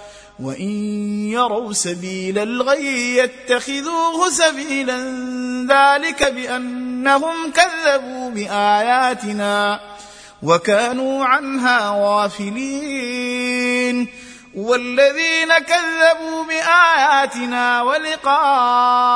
وان 0.41 0.69
يروا 1.31 1.73
سبيل 1.73 2.39
الغي 2.39 3.17
يتخذوه 3.17 4.29
سبيلا 4.29 4.97
ذلك 5.69 6.23
بانهم 6.23 7.51
كذبوا 7.51 8.29
باياتنا 8.29 9.79
وكانوا 10.43 11.25
عنها 11.25 11.91
غافلين 12.03 13.41
والذين 14.55 15.53
كذبوا 15.53 16.43
باياتنا 16.47 17.81
ولقاء 17.81 19.11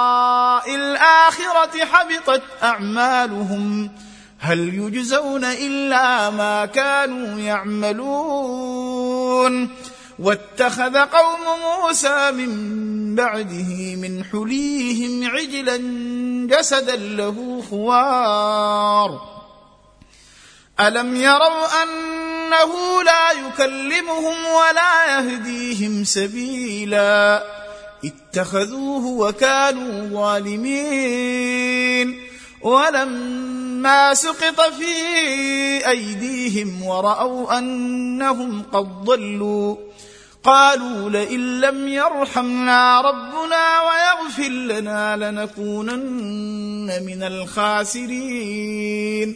الاخره 0.75 1.85
حبطت 1.85 2.43
اعمالهم 2.63 3.91
هل 4.39 4.73
يجزون 4.73 5.43
الا 5.45 6.29
ما 6.29 6.65
كانوا 6.65 7.39
يعملون 7.39 8.95
واتخذ 10.19 10.97
قوم 10.97 11.39
موسى 11.61 12.31
من 12.31 13.15
بعده 13.15 13.95
من 13.95 14.23
حليهم 14.23 15.29
عجلا 15.29 15.77
جسدا 16.47 16.95
له 16.95 17.63
خوار. 17.69 19.21
ألم 20.79 21.15
يروا 21.15 21.83
أنه 21.83 23.03
لا 23.03 23.31
يكلمهم 23.31 24.45
ولا 24.45 25.17
يهديهم 25.17 26.03
سبيلا؟ 26.03 27.43
اتخذوه 28.05 29.05
وكانوا 29.05 30.09
ظالمين. 30.09 31.75
ولما 32.61 34.13
سقط 34.13 34.61
في 34.61 34.85
أيديهم 35.89 36.83
ورأوا 36.83 37.57
أنهم 37.57 38.63
قد 38.73 39.03
ضلوا 39.03 39.75
قالوا 40.45 41.09
لئن 41.09 41.61
لم 41.61 41.87
يرحمنا 41.87 43.01
ربنا 43.01 43.81
ويغفر 43.81 44.49
لنا 44.49 45.17
لنكونن 45.17 47.03
من 47.05 47.23
الخاسرين. 47.23 49.35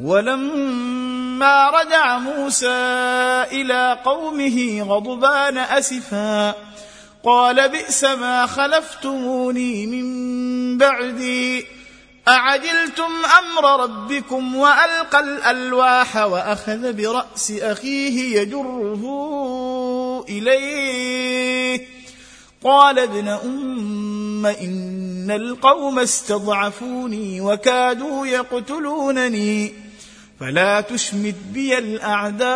ولما 0.00 1.70
رجع 1.70 2.18
موسى 2.18 2.66
إلى 3.52 3.98
قومه 4.04 4.82
غضبان 4.82 5.58
أسفا 5.58 6.54
قال 7.24 7.68
بئس 7.68 8.04
ما 8.04 8.46
خلفتموني 8.46 9.86
من 9.86 10.78
بعدي. 10.78 11.66
أعجلتم 12.28 13.10
أمر 13.38 13.82
ربكم 13.82 14.56
وألقى 14.56 15.20
الألواح 15.20 16.16
وأخذ 16.16 16.92
برأس 16.92 17.50
أخيه 17.50 18.40
يجره 18.40 19.04
إليه. 20.28 21.86
قال 22.64 22.98
ابن 22.98 23.28
أم 23.28 24.46
إن 24.46 25.30
القوم 25.30 25.98
استضعفوني 25.98 27.40
وكادوا 27.40 28.26
يقتلونني. 28.26 29.72
فلا 30.40 30.80
تشمت 30.80 31.34
بي 31.52 31.78
الأعداء 31.78 32.50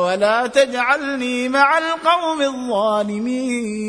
ولا 0.00 0.46
تجعلني 0.46 1.48
مع 1.48 1.78
القوم 1.78 2.42
الظالمين. 2.42 3.88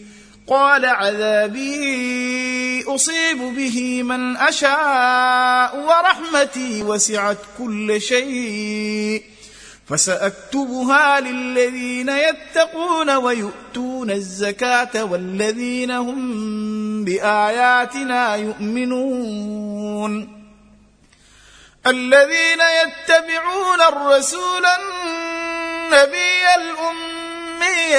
قال 0.51 0.85
عذابي 0.85 2.83
أصيب 2.87 3.37
به 3.37 4.03
من 4.03 4.37
أشاء 4.37 5.79
ورحمتي 5.79 6.83
وسعت 6.83 7.37
كل 7.57 8.01
شيء 8.01 9.23
فسأكتبها 9.89 11.19
للذين 11.19 12.09
يتقون 12.09 13.09
ويؤتون 13.09 14.11
الزكاة 14.11 15.03
والذين 15.03 15.91
هم 15.91 17.05
بآياتنا 17.05 18.35
يؤمنون 18.35 20.41
الذين 21.87 22.61
يتبعون 22.81 23.81
الرسول 23.81 24.65
النبي 24.65 26.55
الأمي 26.55 27.20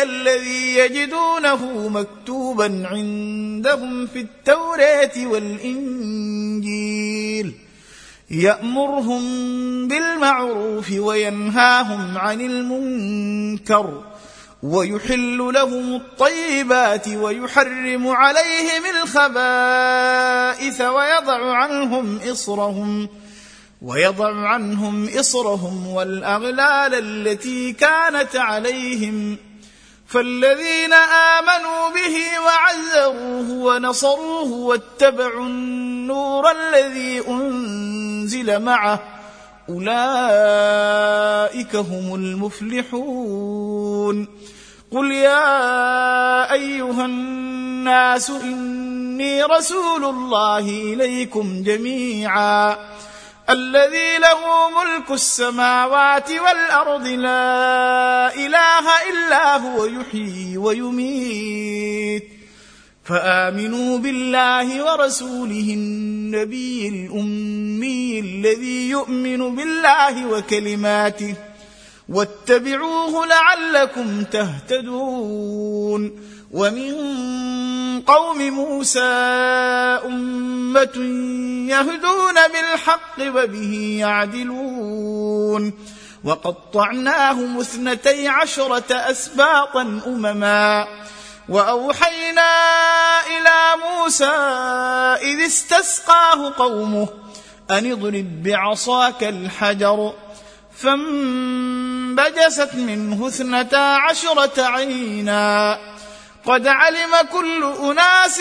الذي 0.02 0.76
يجدونه 0.76 1.88
مكتوبا 1.88 2.82
عندهم 2.86 4.06
في 4.06 4.20
التوراة 4.20 5.26
والإنجيل. 5.26 6.92
يأمرهم 8.30 9.22
بالمعروف 9.88 10.90
وينهاهم 10.90 12.18
عن 12.18 12.40
المنكر 12.40 14.02
ويحل 14.62 15.38
لهم 15.38 15.94
الطيبات 15.94 17.08
ويحرم 17.08 18.08
عليهم 18.08 18.82
الخبائث 19.02 20.80
ويضع 20.80 21.56
عنهم 21.56 22.18
إصرهم 22.30 23.08
ويضع 23.82 24.48
عنهم 24.48 25.08
إصرهم 25.08 25.86
والأغلال 25.86 26.94
التي 26.94 27.72
كانت 27.72 28.36
عليهم. 28.36 29.36
فالذين 30.12 30.92
آمنوا 30.92 31.88
به 31.88 32.16
وعزروه 32.44 33.50
ونصروه 33.50 34.52
واتبعوا 34.52 35.46
النور 35.46 36.50
الذي 36.50 37.28
أنزل 37.28 38.62
معه 38.62 39.02
أولئك 39.68 39.96
هم 41.76 42.14
المفلحون. 42.14 43.22
قل 44.92 45.12
يا 45.12 46.52
أيها 46.52 47.04
الناس 47.04 48.30
إني 48.30 49.42
رسول 49.42 50.04
الله 50.04 50.58
إليكم 50.58 51.62
جميعا. 51.62 52.76
الذي 53.53 54.18
له 54.18 54.70
ملك 54.70 55.11
السماوات 55.11 56.30
والأرض 56.30 57.07
لا 57.07 58.34
إله 58.34 58.86
إلا 59.11 59.57
هو 59.57 59.84
يحيي 59.84 60.57
ويميت. 60.57 62.28
فآمنوا 63.05 63.98
بالله 63.98 64.84
ورسوله 64.84 65.74
النبي 65.74 66.88
الأمي 66.88 68.20
الذي 68.20 68.90
يؤمن 68.90 69.57
بالله 69.57 70.26
وكلماته. 70.26 71.34
واتبعوه 72.09 73.26
لعلكم 73.26 74.24
تهتدون. 74.24 76.32
ومن 76.53 76.92
قوم 78.00 78.38
موسى 78.38 79.00
أمة 80.05 80.96
يهدون 81.68 82.34
بالحق 82.53 83.18
وبه 83.20 83.96
يعدلون. 84.00 85.72
وقطعناهم 86.24 87.59
اثنتي 87.61 88.28
عشرة 88.28 88.84
أسباطا 88.90 90.00
أمما. 90.07 90.86
وأوحينا 91.48 92.50
إلى 93.26 93.82
موسى 93.84 94.24
إذ 95.22 95.46
استسقاه 95.46 96.53
قومه 96.59 97.09
أن 97.70 97.92
اضرب 97.92 98.42
بعصاك 98.42 99.24
الحجر. 99.24 100.12
فانبجست 100.76 102.74
منه 102.74 103.28
اثنتا 103.28 103.76
عشرة 103.76 104.62
عينا. 104.62 105.78
قد 106.47 106.66
علم 106.66 107.11
كل 107.32 107.72
أناس 107.90 108.40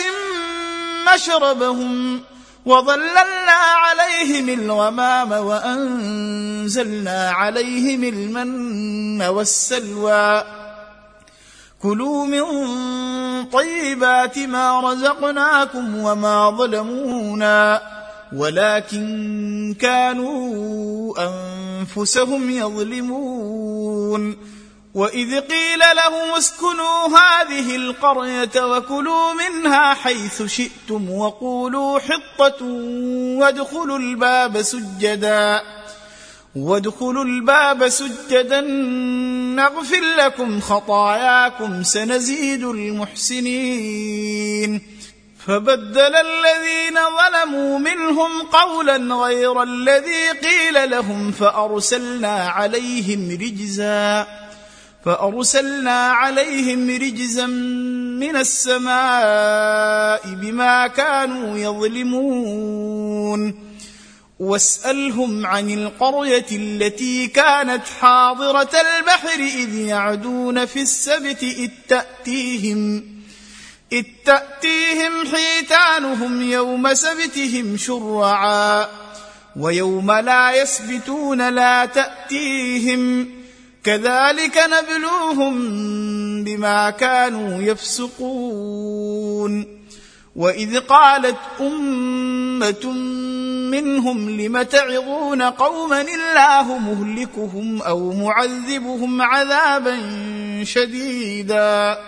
مشربهم 1.14 2.20
وظللنا 2.66 3.52
عليهم 3.52 4.48
الغمام 4.48 5.32
وأنزلنا 5.32 7.30
عليهم 7.30 8.04
المن 8.04 9.22
والسلوى. 9.22 10.44
كلوا 11.82 12.26
من 12.26 12.44
طيبات 13.44 14.38
ما 14.38 14.80
رزقناكم 14.80 15.96
وما 15.96 16.50
ظلمونا 16.50 17.82
ولكن 18.36 19.76
كانوا 19.80 21.14
أنفسهم 21.18 22.50
يظلمون. 22.50 24.51
واذ 24.94 25.40
قيل 25.40 25.78
لهم 25.96 26.34
اسكنوا 26.36 27.08
هذه 27.18 27.76
القريه 27.76 28.76
وكلوا 28.76 29.32
منها 29.32 29.94
حيث 29.94 30.42
شئتم 30.42 31.10
وقولوا 31.10 31.98
حطه 31.98 32.64
وادخلوا 33.38 33.98
الباب 33.98 34.62
سجدا 34.62 35.62
وادخلوا 36.56 37.24
الباب 37.24 37.88
سجدا 37.88 38.60
نغفر 39.56 40.00
لكم 40.18 40.60
خطاياكم 40.60 41.82
سنزيد 41.82 42.64
المحسنين 42.64 44.12
فبدل 45.46 46.14
الذين 46.16 46.98
ظلموا 47.18 47.78
منهم 47.78 48.42
قولا 48.42 49.14
غير 49.14 49.62
الذي 49.62 50.30
قيل 50.30 50.90
لهم 50.90 51.32
فارسلنا 51.32 52.48
عليهم 52.48 53.30
رجزا 53.30 54.26
فأرسلنا 55.04 56.12
عليهم 56.12 56.90
رجزا 56.90 57.46
من 57.46 58.36
السماء 58.36 60.34
بما 60.34 60.86
كانوا 60.86 61.58
يظلمون. 61.58 62.92
واسألهم 64.42 65.46
عن 65.46 65.70
القرية 65.70 66.46
التي 66.52 67.26
كانت 67.26 67.82
حاضرة 68.00 68.70
البحر 68.98 69.38
إذ 69.38 69.74
يعدون 69.74 70.66
في 70.66 70.82
السبت 70.82 71.42
إذ 71.42 71.70
تأتيهم 71.88 73.04
إذ 73.92 74.04
تأتيهم 74.24 75.12
حيتانهم 75.32 76.42
يوم 76.50 76.94
سبتهم 76.94 77.76
شرعا 77.76 78.86
ويوم 79.56 80.12
لا 80.12 80.62
يسبتون 80.62 81.48
لا 81.48 81.84
تأتيهم. 81.84 83.30
كذلك 83.84 84.58
نبلوهم 84.58 85.54
بما 86.44 86.90
كانوا 86.90 87.62
يفسقون. 87.62 89.02
وإذ 90.36 90.80
قالت 90.80 91.36
أمة 91.60 92.92
منهم 93.70 94.40
لم 94.40 94.62
تعظون 94.62 95.42
قوما 95.42 96.00
الله 96.00 96.78
مهلكهم 96.78 97.82
أو 97.82 98.12
معذبهم 98.12 99.22
عذابا 99.22 99.98
شديدا. 100.64 101.98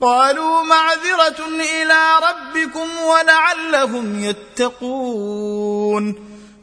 قالوا 0.00 0.62
معذرة 0.62 1.46
إلى 1.82 2.00
ربكم 2.28 2.88
ولعلهم 3.04 4.24
يتقون. 4.24 6.25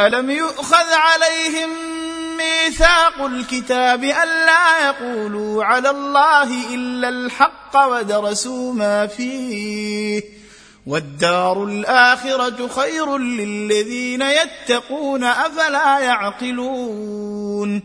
ألم 0.00 0.30
يؤخذ 0.30 0.92
عليهم 0.92 1.70
ميثاق 2.36 3.20
الكتاب 3.24 4.04
الا 4.04 4.86
يقولوا 4.86 5.64
على 5.64 5.90
الله 5.90 6.74
إلا 6.74 7.08
الحق 7.08 7.76
ودرسوا 7.76 8.72
ما 8.74 9.06
فيه 9.06 10.22
والدار 10.86 11.64
الآخرة 11.64 12.68
خير 12.68 13.18
للذين 13.18 14.22
يتقون 14.22 15.24
أفلا 15.24 15.98
يعقلون 15.98 17.82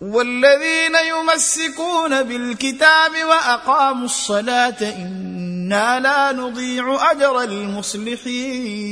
والذين 0.00 0.96
يمسكون 1.08 2.22
بالكتاب 2.22 3.12
وأقاموا 3.24 4.04
الصلاة 4.04 4.94
إنا 4.98 6.00
لا 6.00 6.32
نضيع 6.32 7.10
أجر 7.10 7.42
المصلحين 7.42 8.84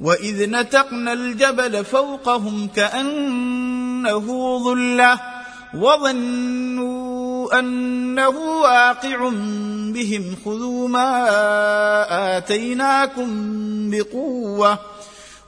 واذ 0.00 0.50
نتقنا 0.50 1.12
الجبل 1.12 1.84
فوقهم 1.84 2.68
كانه 2.76 4.58
ظله 4.64 5.20
وظنوا 5.74 7.58
انه 7.58 8.28
واقع 8.38 9.28
بهم 9.94 10.36
خذوا 10.44 10.88
ما 10.88 11.26
اتيناكم 12.38 13.30
بقوه 13.90 14.78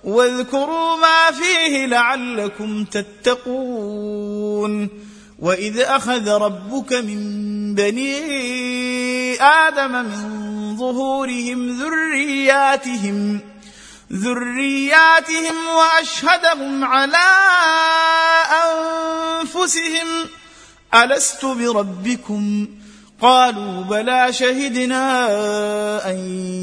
واذكروا 0.05 0.97
ما 0.97 1.31
فيه 1.31 1.87
لعلكم 1.87 2.85
تتقون 2.85 4.89
واذ 5.39 5.81
اخذ 5.81 6.29
ربك 6.29 6.93
من 6.93 7.75
بني 7.75 9.43
آدم 9.43 9.93
من 9.93 10.77
ظهورهم 10.77 11.71
ذرياتهم 11.71 13.52
ذرياتهم 14.15 15.55
وأشهدهم 15.75 16.85
على 16.85 17.29
أنفسهم. 19.41 20.07
ألست 20.95 21.45
بربكم؟ 21.45 22.69
قالوا 23.21 23.83
بلى 23.83 24.33
شهدنا 24.33 25.27
أن 26.11 26.17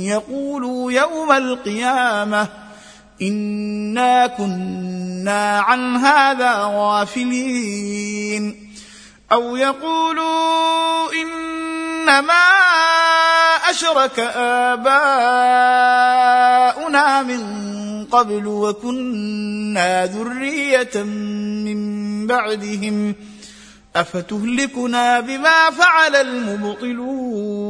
يقولوا 0.04 0.91
يوم 0.91 1.32
القيامة. 1.32 2.47
إنا 3.22 4.28
كنا 4.28 5.60
عن 5.60 5.95
هذا 5.95 6.56
غافلين. 6.76 8.70
أو 9.32 9.56
يقولوا 9.56 11.14
إنما 12.00 12.43
أشرك 13.70 14.20
آباؤنا 14.70 15.22
من 17.22 18.06
قبل 18.06 18.47
وكنا 18.47 20.06
ذرية 20.06 21.04
من 21.04 22.28
بعدهم 22.28 23.16
أفتهلكنا 23.95 25.20
بما 25.20 25.70
فعل 25.70 26.16
المبطلون 26.16 27.70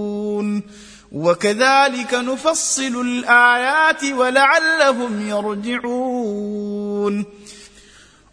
وكذلك 1.12 2.14
نفصل 2.14 3.02
الآيات 3.02 4.04
ولعلهم 4.04 5.30
يرجعون 5.30 7.26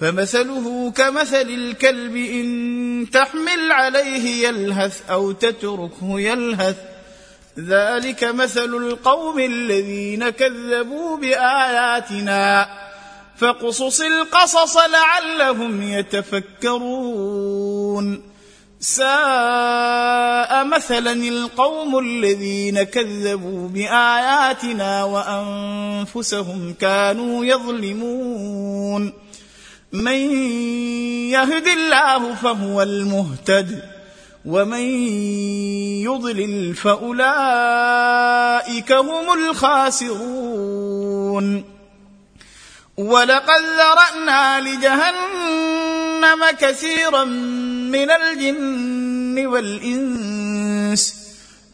فمثله 0.00 0.90
كمثل 0.90 1.48
الكلب 1.48 2.16
إن 2.16 3.06
تحمل 3.12 3.72
عليه 3.72 4.48
يلهث 4.48 5.10
أو 5.10 5.32
تتركه 5.32 6.20
يلهث. 6.20 6.76
ذلك 7.58 8.24
مثل 8.24 8.74
القوم 8.74 9.38
الذين 9.38 10.28
كذبوا 10.28 11.16
بآياتنا. 11.16 12.68
فاقصص 13.36 14.00
القصص 14.00 14.76
لعلهم 14.76 15.82
يتفكرون. 15.82 17.56
ساء 18.80 20.64
مثلا 20.64 21.12
القوم 21.12 21.98
الذين 21.98 22.82
كذبوا 22.82 23.68
بآياتنا 23.68 25.04
وأنفسهم 25.04 26.74
كانوا 26.80 27.44
يظلمون. 27.44 29.25
من 30.04 30.20
يهد 31.30 31.66
الله 31.66 32.34
فهو 32.34 32.82
المهتد 32.82 33.82
ومن 34.44 34.80
يضلل 36.02 36.74
فأولئك 36.74 37.22
هم 38.92 39.32
الخاسرون. 39.32 40.96
ولقد 42.96 43.62
ذرأنا 43.78 44.60
لجهنم 44.60 46.44
كثيرا 46.60 47.24
من 47.24 48.10
الجن 48.10 49.46
والإنس 49.46 51.14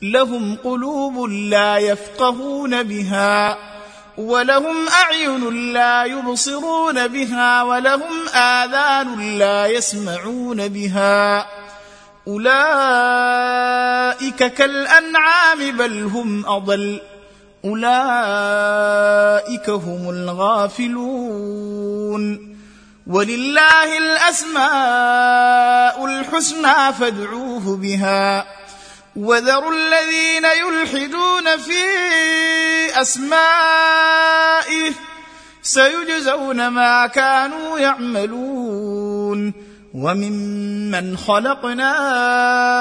لهم 0.03 0.57
قلوب 0.65 1.31
لا 1.31 1.79
يفقهون 1.79 2.83
بها. 2.83 3.72
ولهم 4.19 4.89
اعين 4.89 5.73
لا 5.73 6.05
يبصرون 6.05 7.09
بها 7.09 7.63
ولهم 7.63 8.29
اذان 8.29 9.39
لا 9.39 9.67
يسمعون 9.67 10.69
بها 10.69 11.47
اولئك 12.29 12.55
كالانعام 14.55 15.77
بل 15.77 16.03
هم 16.03 16.47
اضل 16.47 17.01
اولئك 17.65 18.01
هم 19.71 20.11
الغافلون 20.11 21.73
ولله 23.07 23.99
الاسماء 23.99 26.05
الحسنى 26.05 26.93
فادعوه 27.01 27.77
بها 27.77 28.47
وذروا 29.17 29.73
الذين 29.73 30.45
يلحدون 30.45 31.57
في 31.57 31.83
أسمائه 33.01 34.93
سيجزون 35.63 36.69
ما 36.69 37.07
كانوا 37.07 37.79
يعملون 37.79 39.53
وممن 39.95 41.17
خلقنا 41.17 41.93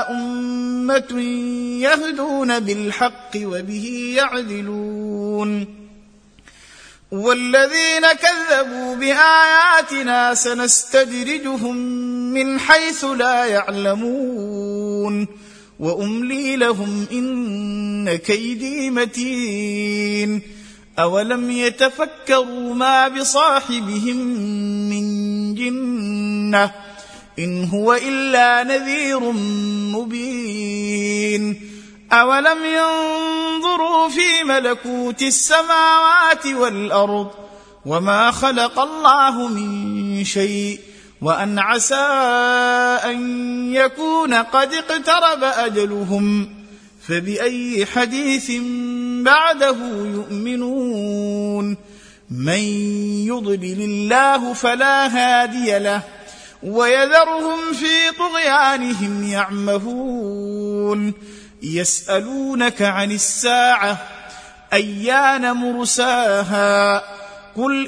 أمة 0.10 1.22
يهدون 1.82 2.60
بالحق 2.60 3.32
وبه 3.36 4.14
يعدلون 4.18 5.82
والذين 7.12 8.08
كذبوا 8.08 8.96
بآياتنا 8.96 10.34
سنستدرجهم 10.34 11.76
من 12.34 12.60
حيث 12.60 13.06
لا 13.06 13.46
يعلمون 13.46 15.28
وأملي 15.82 16.56
لهم 16.56 17.06
إن 17.12 18.16
كيدي 18.16 18.90
متين. 18.90 20.42
أولم 21.00 21.52
يتفكروا 21.52 22.74
ما 22.74 23.08
بصاحبهم 23.08 24.18
من 24.90 25.56
جنة؟ 25.56 26.72
إن 27.40 27.64
هو 27.64 27.94
إلا 27.94 28.64
نذير 28.64 29.20
مبين. 29.98 31.72
أولم 32.12 32.58
ينظروا 32.66 34.10
في 34.10 34.44
ملكوت 34.44 35.22
السماوات 35.22 36.46
والأرض 36.46 37.32
وما 37.86 38.32
خلق 38.32 38.80
الله 38.80 39.48
من 39.48 40.24
شيء؟ 40.24 40.91
وأن 41.22 41.60
عسى 41.60 41.96
أن 43.06 43.20
يكون 43.74 44.34
قد 44.34 44.74
اقترب 44.74 45.44
أجلهم 45.44 46.56
فبأي 47.08 47.86
حديث 47.86 48.52
بعده 49.26 49.76
يؤمنون؟ 50.14 51.78
من 52.32 52.60
يضلل 53.28 53.82
الله 53.82 54.54
فلا 54.54 55.08
هادي 55.08 55.80
له 55.80 56.02
ويذرهم 56.64 57.74
في 57.74 58.18
طغيانهم 58.20 59.24
يعمهون. 59.24 61.14
يسألونك 61.64 62.82
عن 62.82 63.12
الساعة 63.12 63.98
أيان 64.74 65.52
مرساها؟ 65.52 67.04
قل 67.56 67.88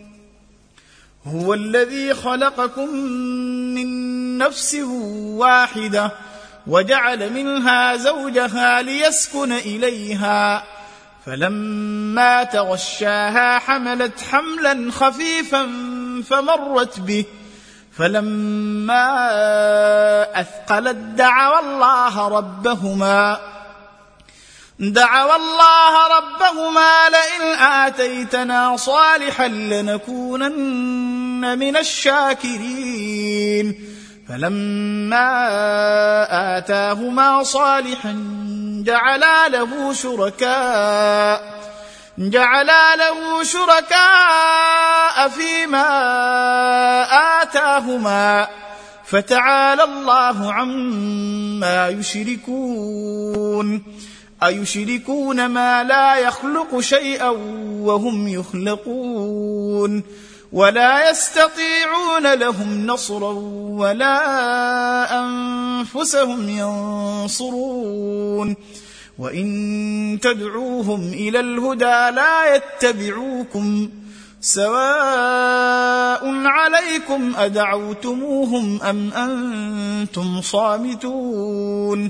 هو 1.27 1.53
الذي 1.53 2.13
خلقكم 2.13 2.89
من 3.75 4.37
نفس 4.37 4.75
واحدة 5.21 6.11
وجعل 6.67 7.33
منها 7.33 7.95
زوجها 7.95 8.81
ليسكن 8.81 9.51
إليها. 9.51 10.63
فلما 11.25 12.43
تغشاها 12.43 13.59
حملت 13.59 14.21
حملا 14.31 14.91
خفيفا 14.91 15.69
فمرت 16.29 16.99
به. 16.99 17.25
فلما 17.97 19.05
أثقلت 20.41 20.95
دعوا 20.95 21.59
الله 21.59 22.27
ربهما. 22.27 23.50
دعوا 24.81 25.35
الله 25.35 25.93
ربهما 26.17 27.09
لئن 27.09 27.41
آتيتنا 27.61 28.77
صالحا 28.77 29.47
لنكونن 29.47 31.59
من 31.59 31.77
الشاكرين. 31.77 33.75
فلما 34.29 35.27
آتاهما 36.57 37.43
صالحا 37.43 38.15
جعلا 38.85 39.49
له 39.49 39.93
شركاء 39.93 41.61
جعلا 42.17 42.95
له 42.95 43.43
شركاء 43.43 45.29
فيما 45.29 45.89
آتاهما. 47.41 48.47
فتعالى 49.05 49.83
الله 49.83 50.53
عما 50.53 51.89
يشركون. 51.89 53.83
أيشركون 54.43 55.45
ما 55.45 55.83
لا 55.83 56.15
يخلق 56.15 56.79
شيئا 56.79 57.29
وهم 57.81 58.27
يخلقون 58.27 60.03
ولا 60.51 61.09
يستطيعون 61.09 62.33
لهم 62.33 62.87
نصرا 62.87 63.31
ولا 63.69 64.17
أنفسهم 65.23 66.49
ينصرون 66.49 68.55
وإن 69.19 70.19
تدعوهم 70.21 71.13
إلى 71.13 71.39
الهدى 71.39 72.15
لا 72.15 72.55
يتبعوكم 72.55 73.89
سواء 74.41 76.21
عليكم 76.45 77.33
أدعوتموهم 77.37 78.81
أم 78.81 79.13
أنتم 79.13 80.41
صامتون 80.41 82.09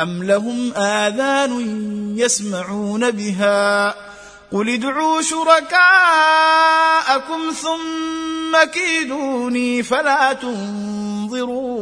ام 0.00 0.24
لهم 0.24 0.72
اذان 0.76 1.64
يسمعون 2.18 3.10
بها 3.10 3.94
قل 4.52 4.68
ادعوا 4.68 5.22
شركاءكم 5.22 5.80
ثم 7.62 8.64
كيدوني 8.72 9.82
فلا 9.82 10.32
تنظرون 10.32 11.72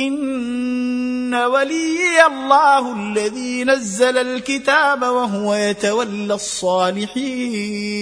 ان 0.00 1.34
وليي 1.34 2.26
الله 2.26 2.92
الذي 2.92 3.64
نزل 3.64 4.18
الكتاب 4.18 5.02
وهو 5.02 5.54
يتولى 5.54 6.34
الصالحين 6.34 7.96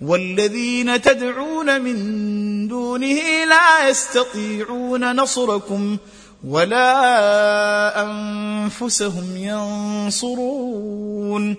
والذين 0.00 1.02
تدعون 1.02 1.80
من 1.80 2.68
دونه 2.68 3.44
لا 3.48 3.88
يستطيعون 3.88 5.16
نصركم 5.16 5.96
ولا 6.48 8.02
أنفسهم 8.02 9.36
ينصرون. 9.36 11.56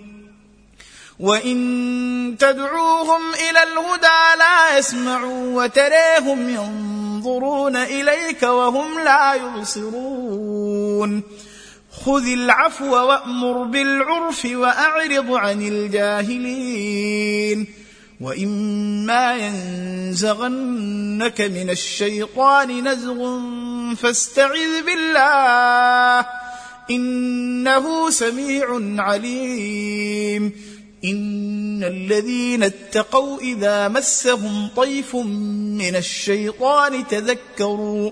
وإن 1.20 2.36
تدعوهم 2.40 3.22
إلى 3.34 3.64
الهدى 3.64 4.40
لا 4.40 4.78
يسمعوا 4.78 5.64
وتريهم 5.64 6.50
ينظرون 6.50 7.76
إليك 7.76 8.44
وهم 8.44 9.00
لا 9.00 9.34
يبصرون. 9.34 11.24
خذ 12.06 12.28
العفو 12.28 12.96
وأمر 12.96 13.64
بالعرف 13.64 14.46
وأعرض 14.46 15.32
عن 15.32 15.68
الجاهلين. 15.68 17.85
وإما 18.22 19.38
ينزغنك 19.38 21.42
من 21.42 21.70
الشيطان 21.70 22.88
نزغ 22.88 23.40
فاستعذ 23.96 24.86
بالله 24.86 26.26
إنه 26.90 28.10
سميع 28.10 28.80
عليم. 29.04 30.52
إن 31.06 31.84
الذين 31.84 32.64
اتقوا 32.64 33.40
إذا 33.40 33.88
مسهم 33.88 34.68
طيف 34.76 35.16
من 35.16 35.96
الشيطان 35.96 37.08
تذكروا 37.08 38.12